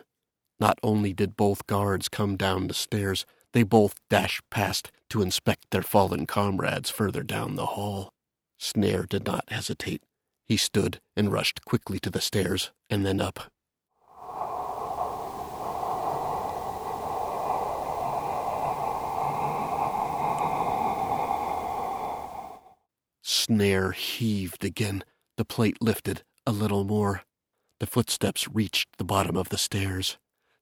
Not 0.59 0.79
only 0.81 1.13
did 1.13 1.35
both 1.35 1.67
guards 1.67 2.07
come 2.07 2.37
down 2.37 2.67
the 2.67 2.73
stairs, 2.73 3.25
they 3.51 3.63
both 3.63 3.95
dashed 4.09 4.41
past 4.49 4.91
to 5.09 5.21
inspect 5.21 5.71
their 5.71 5.81
fallen 5.81 6.25
comrades 6.25 6.89
further 6.89 7.23
down 7.23 7.55
the 7.55 7.65
hall. 7.67 8.13
Snare 8.57 9.03
did 9.03 9.25
not 9.25 9.49
hesitate. 9.49 10.03
He 10.45 10.57
stood 10.57 11.01
and 11.15 11.31
rushed 11.31 11.65
quickly 11.65 11.99
to 11.99 12.09
the 12.09 12.21
stairs 12.21 12.71
and 12.89 13.05
then 13.05 13.19
up. 13.19 13.51
Snare 23.21 23.91
heaved 23.91 24.63
again. 24.63 25.03
The 25.37 25.45
plate 25.45 25.81
lifted 25.81 26.23
a 26.47 26.51
little 26.51 26.83
more. 26.83 27.23
The 27.79 27.87
footsteps 27.87 28.47
reached 28.47 28.97
the 28.97 29.03
bottom 29.03 29.35
of 29.35 29.49
the 29.49 29.57
stairs. 29.57 30.17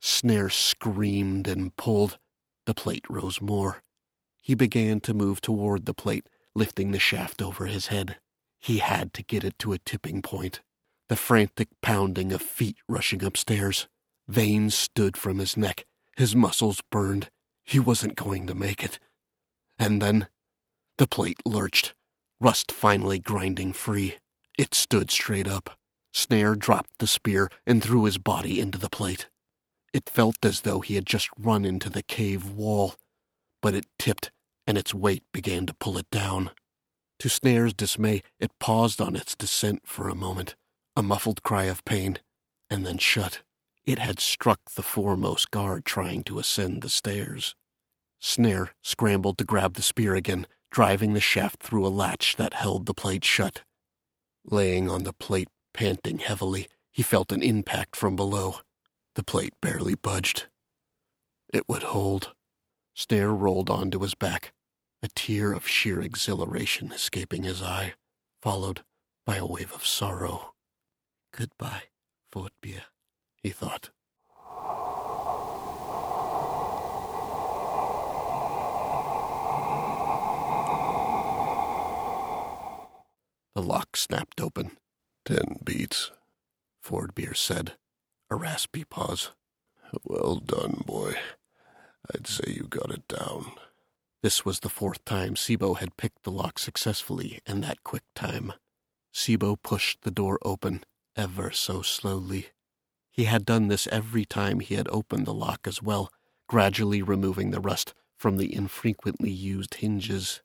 Snare 0.05 0.49
screamed 0.49 1.47
and 1.47 1.73
pulled. 1.77 2.17
The 2.65 2.73
plate 2.73 3.05
rose 3.09 3.39
more. 3.39 3.83
He 4.41 4.53
began 4.53 4.99
to 4.99 5.13
move 5.13 5.39
toward 5.39 5.85
the 5.85 5.93
plate, 5.93 6.27
lifting 6.53 6.91
the 6.91 6.99
shaft 6.99 7.41
over 7.41 7.67
his 7.67 7.87
head. 7.87 8.17
He 8.59 8.79
had 8.79 9.13
to 9.13 9.23
get 9.23 9.45
it 9.45 9.57
to 9.59 9.71
a 9.71 9.77
tipping 9.77 10.21
point. 10.21 10.59
The 11.07 11.15
frantic 11.15 11.69
pounding 11.81 12.33
of 12.33 12.41
feet 12.41 12.75
rushing 12.89 13.23
upstairs. 13.23 13.87
Veins 14.27 14.75
stood 14.75 15.15
from 15.15 15.39
his 15.39 15.55
neck. 15.55 15.85
His 16.17 16.35
muscles 16.35 16.81
burned. 16.91 17.29
He 17.63 17.79
wasn't 17.79 18.17
going 18.17 18.45
to 18.47 18.55
make 18.55 18.83
it. 18.83 18.99
And 19.79 20.01
then 20.01 20.27
the 20.97 21.07
plate 21.07 21.39
lurched, 21.45 21.93
rust 22.41 22.73
finally 22.73 23.19
grinding 23.19 23.71
free. 23.71 24.15
It 24.57 24.73
stood 24.75 25.09
straight 25.11 25.47
up. 25.47 25.79
Snare 26.11 26.55
dropped 26.55 26.99
the 26.99 27.07
spear 27.07 27.49
and 27.65 27.81
threw 27.81 28.03
his 28.03 28.17
body 28.17 28.59
into 28.59 28.77
the 28.77 28.89
plate. 28.89 29.27
It 29.93 30.09
felt 30.09 30.43
as 30.43 30.61
though 30.61 30.79
he 30.79 30.95
had 30.95 31.05
just 31.05 31.29
run 31.37 31.65
into 31.65 31.89
the 31.89 32.01
cave 32.01 32.49
wall, 32.49 32.95
but 33.61 33.75
it 33.75 33.85
tipped 33.99 34.31
and 34.65 34.77
its 34.77 34.93
weight 34.93 35.23
began 35.31 35.65
to 35.67 35.73
pull 35.73 35.97
it 35.97 36.09
down. 36.09 36.51
To 37.19 37.29
Snare's 37.29 37.73
dismay, 37.73 38.23
it 38.39 38.57
paused 38.59 38.99
on 38.99 39.15
its 39.15 39.35
descent 39.35 39.83
for 39.85 40.09
a 40.09 40.15
moment, 40.15 40.55
a 40.95 41.03
muffled 41.03 41.43
cry 41.43 41.65
of 41.65 41.85
pain, 41.85 42.17
and 42.69 42.85
then 42.85 42.97
shut. 42.97 43.41
It 43.85 43.99
had 43.99 44.19
struck 44.19 44.71
the 44.71 44.81
foremost 44.81 45.51
guard 45.51 45.85
trying 45.85 46.23
to 46.23 46.39
ascend 46.39 46.81
the 46.81 46.89
stairs. 46.89 47.55
Snare 48.19 48.71
scrambled 48.81 49.37
to 49.37 49.43
grab 49.43 49.73
the 49.73 49.81
spear 49.81 50.15
again, 50.15 50.47
driving 50.71 51.13
the 51.13 51.19
shaft 51.19 51.61
through 51.61 51.85
a 51.85 51.89
latch 51.89 52.35
that 52.37 52.53
held 52.53 52.85
the 52.85 52.93
plate 52.93 53.25
shut. 53.25 53.61
Laying 54.45 54.89
on 54.89 55.03
the 55.03 55.13
plate, 55.13 55.49
panting 55.73 56.19
heavily, 56.19 56.67
he 56.91 57.03
felt 57.03 57.31
an 57.31 57.43
impact 57.43 57.95
from 57.95 58.15
below. 58.15 58.59
The 59.15 59.23
plate 59.23 59.53
barely 59.61 59.95
budged. 59.95 60.47
It 61.53 61.69
would 61.69 61.83
hold. 61.83 62.33
Snare 62.95 63.31
rolled 63.31 63.69
onto 63.69 63.99
his 63.99 64.15
back, 64.15 64.53
a 65.01 65.07
tear 65.07 65.53
of 65.53 65.67
sheer 65.67 66.01
exhilaration 66.01 66.91
escaping 66.91 67.43
his 67.43 67.61
eye, 67.61 67.93
followed 68.41 68.81
by 69.25 69.37
a 69.37 69.45
wave 69.45 69.71
of 69.73 69.85
sorrow. 69.85 70.53
Goodbye, 71.31 71.83
Fordbeer, 72.31 72.83
he 73.41 73.49
thought. 73.49 73.89
The 83.55 83.61
lock 83.61 83.95
snapped 83.95 84.41
open. 84.41 84.77
Ten 85.25 85.59
beats, 85.63 86.11
Fordbeer 86.83 87.35
said, 87.35 87.77
a 88.29 88.35
raspy 88.35 88.83
pause. 88.83 89.31
Well 90.03 90.37
done, 90.37 90.83
boy. 90.85 91.15
I'd 92.13 92.27
say 92.27 92.53
you 92.53 92.63
got 92.63 92.91
it 92.91 93.07
down. 93.07 93.51
This 94.21 94.45
was 94.45 94.61
the 94.61 94.69
fourth 94.69 95.03
time 95.05 95.35
Sibo 95.35 95.77
had 95.77 95.97
picked 95.97 96.23
the 96.23 96.31
lock 96.31 96.57
successfully 96.57 97.39
in 97.45 97.61
that 97.61 97.83
quick 97.83 98.03
time. 98.15 98.53
Sibo 99.13 99.61
pushed 99.61 100.01
the 100.01 100.11
door 100.11 100.39
open, 100.43 100.83
ever 101.15 101.51
so 101.51 101.81
slowly. 101.81 102.47
He 103.11 103.25
had 103.25 103.45
done 103.45 103.67
this 103.67 103.87
every 103.87 104.25
time 104.25 104.59
he 104.59 104.75
had 104.75 104.87
opened 104.87 105.27
the 105.27 105.33
lock 105.33 105.67
as 105.67 105.83
well, 105.83 106.11
gradually 106.47 107.01
removing 107.01 107.51
the 107.51 107.59
rust 107.59 107.93
from 108.17 108.37
the 108.37 108.53
infrequently 108.55 109.29
used 109.29 109.75
hinges. 109.75 110.41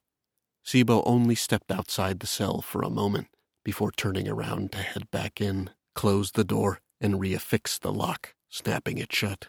Sibo 0.65 1.03
only 1.07 1.35
stepped 1.35 1.71
outside 1.71 2.21
the 2.21 2.27
cell 2.27 2.61
for 2.61 2.83
a 2.83 2.91
moment 2.91 3.29
before 3.65 3.91
turning 3.91 4.29
around 4.29 4.73
to 4.73 4.79
head 4.79 5.11
back 5.11 5.41
in, 5.41 5.71
closed 5.95 6.35
the 6.35 6.45
door, 6.45 6.81
and 7.01 7.21
reaffixed 7.21 7.81
the 7.81 7.93
lock, 7.93 8.35
snapping 8.49 8.99
it 8.99 9.13
shut. 9.13 9.49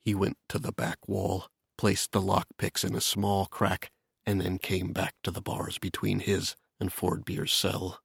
He 0.00 0.14
went 0.14 0.36
to 0.48 0.58
the 0.58 0.72
back 0.72 1.08
wall, 1.08 1.48
placed 1.76 2.12
the 2.12 2.20
lockpicks 2.20 2.84
in 2.84 2.94
a 2.94 3.00
small 3.00 3.46
crack, 3.46 3.90
and 4.24 4.40
then 4.40 4.58
came 4.58 4.92
back 4.92 5.14
to 5.22 5.30
the 5.30 5.40
bars 5.40 5.78
between 5.78 6.20
his 6.20 6.56
and 6.80 6.90
Fordbeer's 6.90 7.52
cell. 7.52 8.00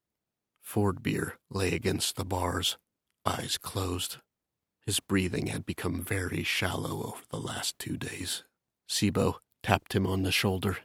Fordbeer 0.65 1.33
lay 1.49 1.73
against 1.73 2.15
the 2.15 2.25
bars, 2.25 2.77
eyes 3.25 3.57
closed. 3.57 4.17
His 4.85 4.99
breathing 4.99 5.47
had 5.47 5.65
become 5.65 6.01
very 6.01 6.43
shallow 6.43 7.03
over 7.03 7.21
the 7.29 7.39
last 7.39 7.77
two 7.77 7.97
days. 7.97 8.43
Sibo 8.89 9.35
tapped 9.63 9.93
him 9.93 10.07
on 10.07 10.23
the 10.23 10.31
shoulder. 10.31 10.77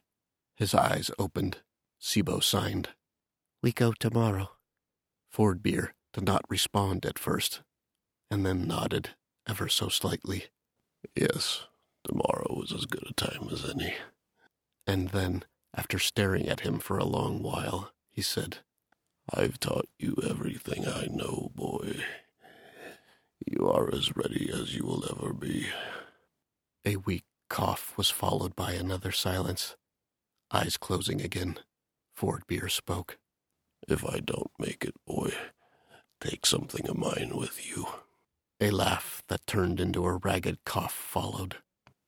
His 0.55 0.75
eyes 0.75 1.11
opened. 1.19 1.59
Sibo 2.01 2.43
signed. 2.43 2.91
We 3.63 3.73
go 3.73 3.93
tomorrow. 3.93 4.51
Fordbeer 5.35 5.91
did 6.13 6.25
not 6.25 6.45
respond 6.49 7.05
at 7.05 7.19
first, 7.19 7.63
and 8.31 8.45
then 8.45 8.67
nodded 8.67 9.11
ever 9.49 9.69
so 9.69 9.89
slightly. 9.89 10.47
Yes, 11.15 11.67
tomorrow 12.05 12.63
is 12.63 12.73
as 12.73 12.87
good 12.87 13.05
a 13.09 13.15
time 13.15 13.49
as 13.51 13.69
any. 13.69 13.95
And 14.87 15.11
then, 15.11 15.45
after 15.75 15.99
staring 15.99 16.49
at 16.49 16.61
him 16.61 16.79
for 16.79 16.99
a 16.99 17.05
long 17.05 17.43
while, 17.43 17.93
he 18.11 18.23
said, 18.23 18.59
I've 19.33 19.59
taught 19.59 19.89
you 19.99 20.17
everything 20.29 20.87
I 20.87 21.07
know, 21.11 21.51
boy. 21.55 21.97
You 23.45 23.69
are 23.69 23.93
as 23.93 24.17
ready 24.17 24.51
as 24.53 24.75
you 24.75 24.85
will 24.85 25.05
ever 25.11 25.33
be. 25.33 25.67
A 26.85 26.97
weak 26.97 27.25
cough 27.51 27.97
was 27.97 28.11
followed 28.11 28.55
by 28.57 28.73
another 28.73 29.13
silence. 29.13 29.77
Eyes 30.53 30.77
closing 30.77 31.21
again, 31.21 31.59
Fordbeer 32.19 32.71
spoke. 32.71 33.19
If 33.89 34.05
I 34.05 34.21
don't 34.21 34.51
make 34.59 34.85
it, 34.85 34.95
boy, 35.07 35.33
take 36.21 36.47
something 36.47 36.89
of 36.89 36.97
mine 36.97 37.33
with 37.35 37.67
you. 37.69 37.87
A 38.59 38.71
laugh 38.71 39.23
that 39.29 39.47
turned 39.47 39.81
into 39.81 40.07
a 40.07 40.17
ragged 40.17 40.65
cough 40.65 40.95
followed. 40.95 41.57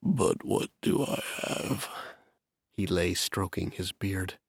But 0.01 0.43
what 0.43 0.69
do 0.81 1.05
I 1.05 1.21
have? 1.43 1.87
He 2.71 2.87
lay 2.87 3.13
stroking 3.13 3.71
his 3.71 3.91
beard. 3.91 4.39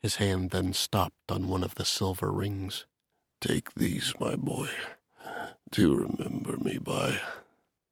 His 0.00 0.16
hand 0.16 0.50
then 0.50 0.72
stopped 0.72 1.30
on 1.30 1.48
one 1.48 1.64
of 1.64 1.74
the 1.74 1.84
silver 1.84 2.30
rings. 2.30 2.86
Take 3.40 3.74
these, 3.74 4.14
my 4.20 4.36
boy, 4.36 4.68
to 5.72 5.96
remember 5.96 6.58
me 6.58 6.78
by. 6.78 7.20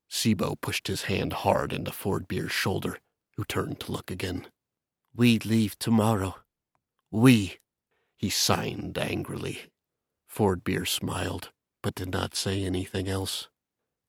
Sibo 0.08 0.54
pushed 0.60 0.86
his 0.86 1.04
hand 1.04 1.32
hard 1.32 1.72
into 1.72 1.90
Fordbeer's 1.90 2.52
shoulder, 2.52 2.98
who 3.36 3.44
turned 3.44 3.80
to 3.80 3.92
look 3.92 4.12
again. 4.12 4.46
We 5.12 5.40
leave 5.40 5.76
tomorrow. 5.78 6.36
We, 7.10 7.58
he 8.16 8.30
signed 8.30 8.96
angrily. 8.96 9.62
Fordbeer 10.32 10.86
smiled, 10.86 11.50
but 11.84 11.94
did 11.94 12.10
not 12.10 12.34
say 12.34 12.64
anything 12.64 13.08
else. 13.08 13.48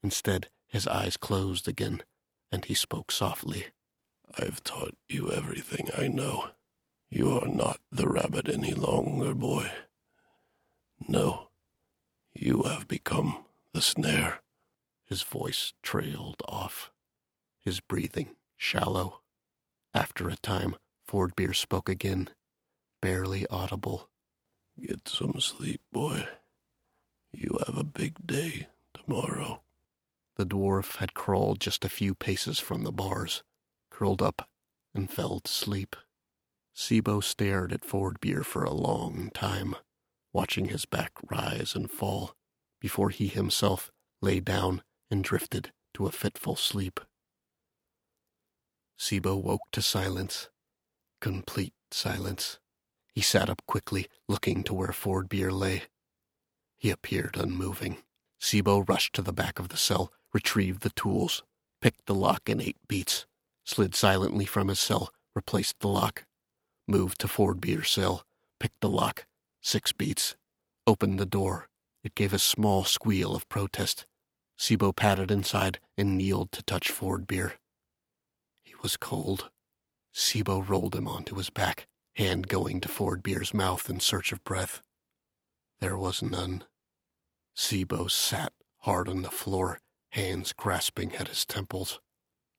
Instead, 0.02 0.48
his 0.66 0.88
eyes 0.88 1.18
closed 1.18 1.68
again, 1.68 2.02
and 2.50 2.64
he 2.64 2.74
spoke 2.74 3.12
softly. 3.12 3.66
I've 4.40 4.64
taught 4.64 4.96
you 5.10 5.30
everything 5.30 5.90
I 5.98 6.08
know. 6.08 6.52
You 7.10 7.38
are 7.38 7.50
not 7.50 7.82
the 7.92 8.08
rabbit 8.08 8.48
any 8.48 8.74
longer, 8.74 9.34
boy. 9.34 9.70
No, 11.06 11.50
you 12.34 12.64
have 12.64 12.88
become 12.88 13.44
the 13.74 13.82
snare. 13.82 14.40
His 15.04 15.24
voice 15.24 15.74
trailed 15.84 16.42
off, 16.48 16.92
his 17.60 17.82
breathing 17.82 18.38
shallow. 18.56 19.20
After 19.94 20.30
a 20.30 20.38
time, 20.38 20.78
Fordbeer 21.06 21.54
spoke 21.54 21.90
again, 21.90 22.30
barely 23.02 23.46
audible. 23.48 24.10
Get 24.82 25.10
some 25.10 25.42
sleep, 25.42 25.82
boy. 25.92 26.26
You 27.38 27.60
have 27.66 27.78
a 27.78 27.84
big 27.84 28.26
day 28.26 28.68
tomorrow. 28.94 29.62
The 30.38 30.46
dwarf 30.46 30.98
had 30.98 31.14
crawled 31.14 31.60
just 31.60 31.84
a 31.84 31.90
few 31.90 32.16
paces 32.16 32.60
from 32.60 32.84
the 32.84 32.94
bars, 32.94 33.44
curled 33.92 34.22
up, 34.22 34.50
and 34.94 35.12
fell 35.12 35.42
to 35.42 35.52
sleep. 35.52 35.98
Sibo 36.74 37.22
stared 37.22 37.74
at 37.74 37.86
Fordbeer 37.86 38.46
for 38.46 38.64
a 38.64 38.74
long 38.74 39.32
time, 39.34 39.76
watching 40.32 40.70
his 40.70 40.86
back 40.86 41.12
rise 41.30 41.76
and 41.76 41.92
fall 41.92 42.36
before 42.80 43.10
he 43.10 43.28
himself 43.28 43.92
lay 44.22 44.40
down 44.40 44.82
and 45.12 45.22
drifted 45.22 45.74
to 45.94 46.08
a 46.08 46.12
fitful 46.12 46.56
sleep. 46.56 47.02
Sibo 48.98 49.36
woke 49.36 49.70
to 49.74 49.82
silence, 49.82 50.50
complete 51.20 51.74
silence. 51.92 52.60
He 53.14 53.22
sat 53.22 53.50
up 53.50 53.62
quickly, 53.68 54.08
looking 54.30 54.64
to 54.64 54.74
where 54.74 54.90
Fordbeer 54.90 55.52
lay. 55.52 55.84
He 56.86 56.92
appeared 56.92 57.36
unmoving. 57.36 57.98
Sibo 58.40 58.88
rushed 58.88 59.16
to 59.16 59.24
the 59.24 59.34
back 59.34 59.58
of 59.58 59.70
the 59.70 59.76
cell, 59.76 60.14
retrieved 60.32 60.84
the 60.84 60.92
tools, 60.92 61.42
picked 61.82 62.06
the 62.06 62.14
lock 62.14 62.48
in 62.48 62.62
eight 62.62 62.78
beats, 62.88 63.26
slid 63.64 63.96
silently 63.96 64.46
from 64.46 64.68
his 64.68 64.80
cell, 64.80 65.12
replaced 65.34 65.80
the 65.80 65.88
lock, 65.88 66.26
moved 66.88 67.20
to 67.22 67.28
Ford 67.28 67.60
Fordbeer's 67.60 67.90
cell, 67.90 68.24
picked 68.60 68.82
the 68.82 68.88
lock, 68.88 69.26
six 69.62 69.94
beats, 69.94 70.36
opened 70.86 71.20
the 71.20 71.26
door. 71.26 71.70
It 72.04 72.14
gave 72.14 72.34
a 72.34 72.38
small 72.38 72.84
squeal 72.84 73.36
of 73.36 73.50
protest. 73.50 74.06
Sibo 74.56 74.96
padded 74.96 75.32
inside 75.32 75.80
and 75.98 76.16
kneeled 76.16 76.52
to 76.52 76.62
touch 76.62 76.92
Fordbeer. 76.92 77.54
He 78.64 78.76
was 78.84 78.96
cold. 78.96 79.50
Sibo 80.14 80.62
rolled 80.62 80.94
him 80.94 81.08
onto 81.08 81.38
his 81.38 81.50
back, 81.50 81.88
hand 82.14 82.48
going 82.48 82.80
to 82.82 82.90
Fordbeer's 82.90 83.56
mouth 83.56 83.90
in 83.90 84.00
search 84.00 84.32
of 84.32 84.44
breath. 84.44 84.84
There 85.80 85.98
was 85.98 86.22
none. 86.22 86.64
Sibo 87.56 88.10
sat 88.10 88.54
hard 88.80 89.08
on 89.08 89.22
the 89.22 89.32
floor, 89.32 89.80
hands 90.10 90.54
grasping 90.54 91.16
at 91.16 91.30
his 91.30 91.46
temples. 91.46 92.00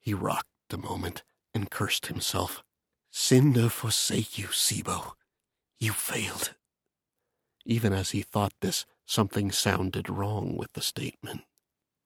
He 0.00 0.14
rocked 0.14 0.48
a 0.70 0.78
moment 0.78 1.22
and 1.54 1.70
cursed 1.70 2.06
himself. 2.06 2.62
Cinder 3.11 3.68
forsake 3.68 4.38
you, 4.38 4.46
Sibo. 4.48 5.12
You 5.78 5.92
failed. 5.92 6.54
Even 7.64 7.92
as 7.92 8.11
he 8.11 8.22
thought 8.22 8.52
this, 8.61 8.87
something 9.04 9.50
sounded 9.50 10.09
wrong 10.09 10.56
with 10.56 10.72
the 10.72 10.80
statement. 10.80 11.42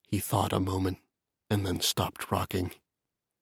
He 0.08 0.18
thought 0.18 0.52
a 0.52 0.60
moment 0.60 0.98
and 1.48 1.66
then 1.66 1.80
stopped 1.80 2.30
rocking. 2.30 2.72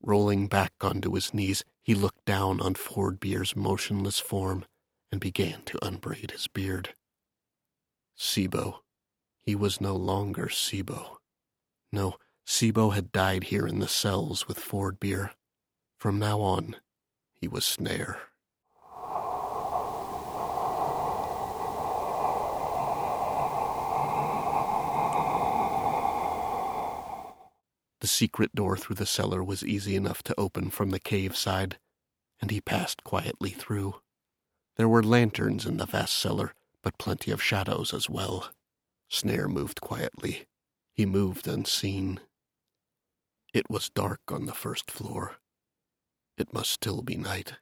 Rolling 0.03 0.47
back 0.47 0.73
onto 0.81 1.15
his 1.15 1.35
knees, 1.35 1.65
he 1.83 1.95
looked 1.95 2.25
down 2.25 2.61
on 2.61 2.75
Fordbeer's 2.75 3.57
motionless 3.57 4.19
form 4.19 4.65
and 5.11 5.21
began 5.21 5.63
to 5.67 5.85
unbraid 5.85 6.31
his 6.31 6.47
beard. 6.47 6.95
Sibo. 8.19 8.81
He 9.49 9.55
was 9.55 9.81
no 9.81 9.97
longer 9.97 10.49
Sibo. 10.49 11.21
No, 11.91 12.17
Sibo 12.47 12.93
had 12.93 13.11
died 13.11 13.45
here 13.45 13.67
in 13.67 13.79
the 13.79 13.89
cells 13.89 14.47
with 14.47 14.61
Fordbeer. 14.61 15.31
From 15.97 16.19
now 16.19 16.43
on, 16.43 16.77
he 17.33 17.49
was 17.49 17.65
Snare. 17.65 18.21
The 28.01 28.07
secret 28.07 28.55
door 28.55 28.77
through 28.77 28.97
the 28.97 29.07
cellar 29.07 29.43
was 29.43 29.65
easy 29.65 29.97
enough 29.97 30.23
to 30.25 30.39
open 30.39 30.69
from 30.69 30.91
the 30.91 31.01
cave 31.01 31.35
side, 31.35 31.79
and 32.39 32.51
he 32.51 32.61
passed 32.61 33.03
quietly 33.03 33.53
through. 33.53 33.95
There 34.77 34.91
were 34.91 35.03
lanterns 35.03 35.65
in 35.65 35.79
the 35.79 35.87
vast 35.87 36.19
cellar, 36.19 36.53
but 36.83 36.99
plenty 36.99 37.31
of 37.31 37.43
shadows 37.43 37.95
as 37.95 38.11
well. 38.11 38.51
Snare 39.09 39.49
moved 39.49 39.81
quietly. 39.81 40.47
He 40.93 41.07
moved 41.07 41.47
unseen. 41.47 42.21
It 43.55 43.71
was 43.71 43.91
dark 43.91 44.21
on 44.29 44.47
the 44.47 44.55
first 44.55 44.91
floor. 44.91 45.37
It 46.37 46.53
must 46.53 46.71
still 46.71 47.03
be 47.03 47.17
night. 47.17 47.55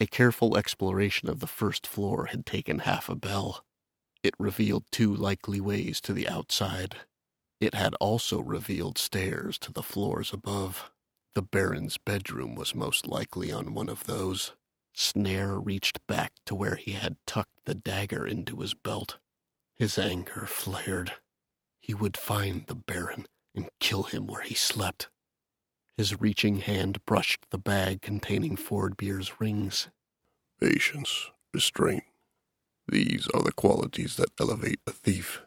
A 0.00 0.06
careful 0.06 0.56
exploration 0.56 1.28
of 1.28 1.38
the 1.38 1.46
first 1.46 1.86
floor 1.86 2.26
had 2.26 2.44
taken 2.44 2.80
half 2.80 3.08
a 3.08 3.14
bell. 3.14 3.64
It 4.22 4.34
revealed 4.38 4.84
two 4.90 5.14
likely 5.14 5.60
ways 5.60 6.00
to 6.02 6.12
the 6.12 6.28
outside. 6.28 6.96
It 7.60 7.74
had 7.74 7.94
also 7.94 8.40
revealed 8.40 8.98
stairs 8.98 9.58
to 9.58 9.72
the 9.72 9.82
floors 9.82 10.32
above. 10.32 10.90
The 11.34 11.42
Baron's 11.42 11.98
bedroom 11.98 12.54
was 12.54 12.74
most 12.74 13.06
likely 13.06 13.52
on 13.52 13.74
one 13.74 13.88
of 13.88 14.04
those. 14.04 14.52
Snare 14.92 15.58
reached 15.58 16.04
back 16.06 16.32
to 16.46 16.54
where 16.54 16.76
he 16.76 16.92
had 16.92 17.16
tucked 17.26 17.64
the 17.64 17.74
dagger 17.74 18.26
into 18.26 18.60
his 18.60 18.74
belt. 18.74 19.18
His 19.76 19.98
anger 19.98 20.46
flared. 20.46 21.12
He 21.80 21.94
would 21.94 22.16
find 22.16 22.66
the 22.66 22.74
Baron 22.74 23.26
and 23.54 23.68
kill 23.80 24.04
him 24.04 24.26
where 24.26 24.42
he 24.42 24.54
slept. 24.54 25.08
His 25.96 26.20
reaching 26.20 26.56
hand 26.56 27.04
brushed 27.04 27.46
the 27.50 27.58
bag 27.58 28.02
containing 28.02 28.56
Fordbeer's 28.56 29.40
rings. 29.40 29.88
Patience, 30.60 31.30
restraint. 31.52 32.04
These 32.88 33.28
are 33.32 33.42
the 33.42 33.52
qualities 33.52 34.16
that 34.16 34.32
elevate 34.40 34.80
a 34.86 34.92
thief. 34.92 35.42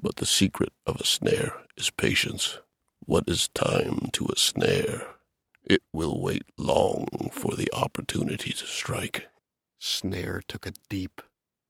But 0.00 0.16
the 0.16 0.26
secret 0.26 0.72
of 0.86 1.00
a 1.00 1.06
snare 1.06 1.62
is 1.76 1.90
patience. 1.90 2.58
What 3.06 3.24
is 3.28 3.48
time 3.48 4.08
to 4.12 4.26
a 4.26 4.36
snare? 4.38 5.14
It 5.64 5.82
will 5.92 6.20
wait 6.20 6.44
long 6.58 7.30
for 7.32 7.54
the 7.54 7.68
opportunity 7.72 8.52
to 8.52 8.66
strike. 8.66 9.28
Snare 9.78 10.42
took 10.46 10.66
a 10.66 10.72
deep 10.88 11.22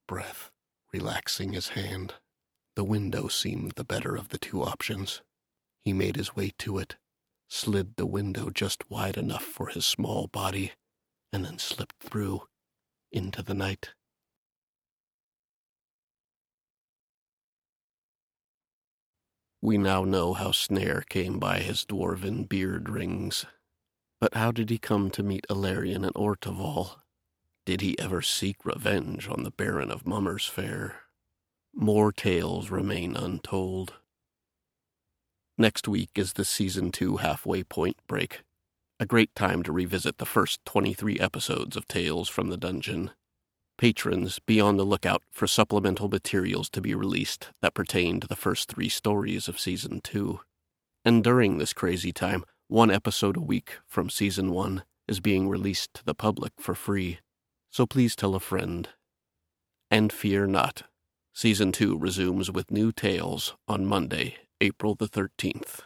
breath, 0.07 0.51
relaxing 0.95 1.51
his 1.51 1.69
hand. 1.69 2.13
The 2.77 2.85
window 2.85 3.27
seemed 3.27 3.73
the 3.73 3.83
better 3.83 4.15
of 4.15 4.29
the 4.29 4.37
two 4.37 4.63
options. 4.63 5.21
He 5.83 5.91
made 5.91 6.15
his 6.15 6.37
way 6.37 6.51
to 6.59 6.77
it, 6.77 6.95
slid 7.49 7.97
the 7.97 8.05
window 8.05 8.49
just 8.49 8.89
wide 8.89 9.17
enough 9.17 9.43
for 9.43 9.67
his 9.67 9.85
small 9.85 10.27
body, 10.27 10.71
and 11.33 11.43
then 11.43 11.59
slipped 11.59 12.01
through 12.01 12.43
into 13.11 13.43
the 13.43 13.53
night. 13.53 13.89
We 19.61 19.77
now 19.77 20.05
know 20.05 20.33
how 20.33 20.51
Snare 20.51 21.03
came 21.09 21.39
by 21.39 21.59
his 21.59 21.83
dwarven 21.83 22.47
beard 22.47 22.87
rings. 22.87 23.45
But 24.21 24.35
how 24.35 24.53
did 24.53 24.69
he 24.69 24.77
come 24.77 25.09
to 25.11 25.23
meet 25.23 25.45
Ilarion 25.49 26.05
and 26.05 26.15
Orteval? 26.15 27.01
Did 27.65 27.81
he 27.81 27.97
ever 27.97 28.21
seek 28.21 28.63
revenge 28.63 29.27
on 29.27 29.43
the 29.43 29.49
Baron 29.49 29.89
of 29.89 30.05
Mummer's 30.05 30.45
Fair? 30.45 30.97
More 31.73 32.11
tales 32.11 32.69
remain 32.69 33.15
untold. 33.15 33.95
Next 35.57 35.87
week 35.87 36.11
is 36.13 36.33
the 36.33 36.45
season 36.45 36.91
two 36.91 37.17
halfway 37.17 37.63
point 37.63 37.97
break, 38.07 38.41
a 38.99 39.07
great 39.07 39.33
time 39.33 39.63
to 39.63 39.71
revisit 39.71 40.19
the 40.19 40.27
first 40.27 40.63
23 40.65 41.19
episodes 41.19 41.75
of 41.75 41.87
Tales 41.87 42.29
from 42.29 42.49
the 42.49 42.57
Dungeon. 42.57 43.09
Patrons 43.79 44.37
be 44.45 44.61
on 44.61 44.77
the 44.77 44.85
lookout 44.85 45.23
for 45.31 45.47
supplemental 45.47 46.07
materials 46.07 46.69
to 46.69 46.81
be 46.81 46.93
released 46.93 47.49
that 47.63 47.73
pertain 47.73 48.19
to 48.19 48.27
the 48.27 48.35
first 48.35 48.69
three 48.69 48.89
stories 48.89 49.47
of 49.47 49.59
Season 49.59 50.01
2. 50.01 50.39
And 51.03 51.23
during 51.23 51.57
this 51.57 51.73
crazy 51.73 52.11
time, 52.11 52.45
one 52.67 52.91
episode 52.91 53.37
a 53.37 53.41
week 53.41 53.79
from 53.87 54.11
Season 54.11 54.51
1 54.51 54.83
is 55.07 55.19
being 55.19 55.49
released 55.49 55.95
to 55.95 56.05
the 56.05 56.15
public 56.15 56.53
for 56.59 56.75
free. 56.75 57.19
So 57.75 57.85
please 57.85 58.15
tell 58.15 58.35
a 58.35 58.39
friend. 58.39 58.87
And 59.91 60.13
fear 60.13 60.47
not. 60.47 60.83
Season 61.33 61.73
2 61.73 61.97
resumes 61.97 62.49
with 62.49 62.71
new 62.71 62.93
tales 62.93 63.57
on 63.67 63.85
Monday, 63.85 64.37
April 64.61 64.95
the 64.95 65.09
13th. 65.09 65.81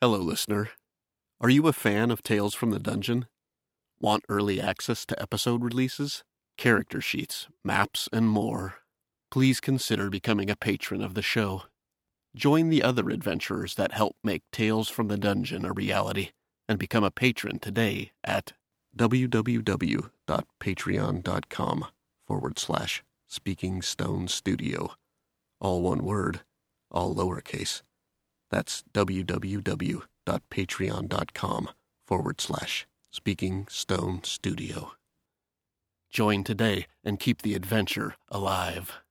Hello, 0.00 0.20
listener. 0.20 0.70
Are 1.40 1.50
you 1.50 1.66
a 1.66 1.72
fan 1.72 2.12
of 2.12 2.22
Tales 2.22 2.54
from 2.54 2.70
the 2.70 2.78
Dungeon? 2.78 3.26
Want 4.00 4.24
early 4.28 4.60
access 4.60 5.06
to 5.06 5.20
episode 5.20 5.62
releases, 5.62 6.24
character 6.58 7.00
sheets, 7.00 7.48
maps, 7.64 8.08
and 8.12 8.28
more? 8.28 8.74
Please 9.30 9.60
consider 9.60 10.10
becoming 10.10 10.50
a 10.50 10.56
patron 10.56 11.02
of 11.02 11.14
the 11.14 11.22
show. 11.22 11.62
Join 12.36 12.68
the 12.68 12.82
other 12.82 13.08
adventurers 13.10 13.76
that 13.76 13.92
help 13.92 14.16
make 14.22 14.42
Tales 14.52 14.88
from 14.88 15.08
the 15.08 15.16
Dungeon 15.16 15.64
a 15.64 15.72
reality 15.72 16.30
and 16.68 16.78
become 16.78 17.04
a 17.04 17.10
patron 17.10 17.58
today 17.58 18.12
at 18.22 18.52
www.patreon.com 18.96 21.86
forward 22.26 22.58
slash 22.58 23.02
Speaking 23.28 23.82
Stone 23.82 24.28
Studio. 24.28 24.92
All 25.60 25.82
one 25.82 26.04
word, 26.04 26.40
all 26.90 27.14
lowercase. 27.14 27.82
That's 28.50 28.82
www.patreon.com 28.92 31.68
forward 32.06 32.40
slash 32.40 32.86
Speaking 33.16 33.68
Stone 33.70 34.24
Studio. 34.24 34.94
Join 36.10 36.42
today 36.42 36.86
and 37.04 37.20
keep 37.20 37.42
the 37.42 37.54
adventure 37.54 38.16
alive. 38.28 39.03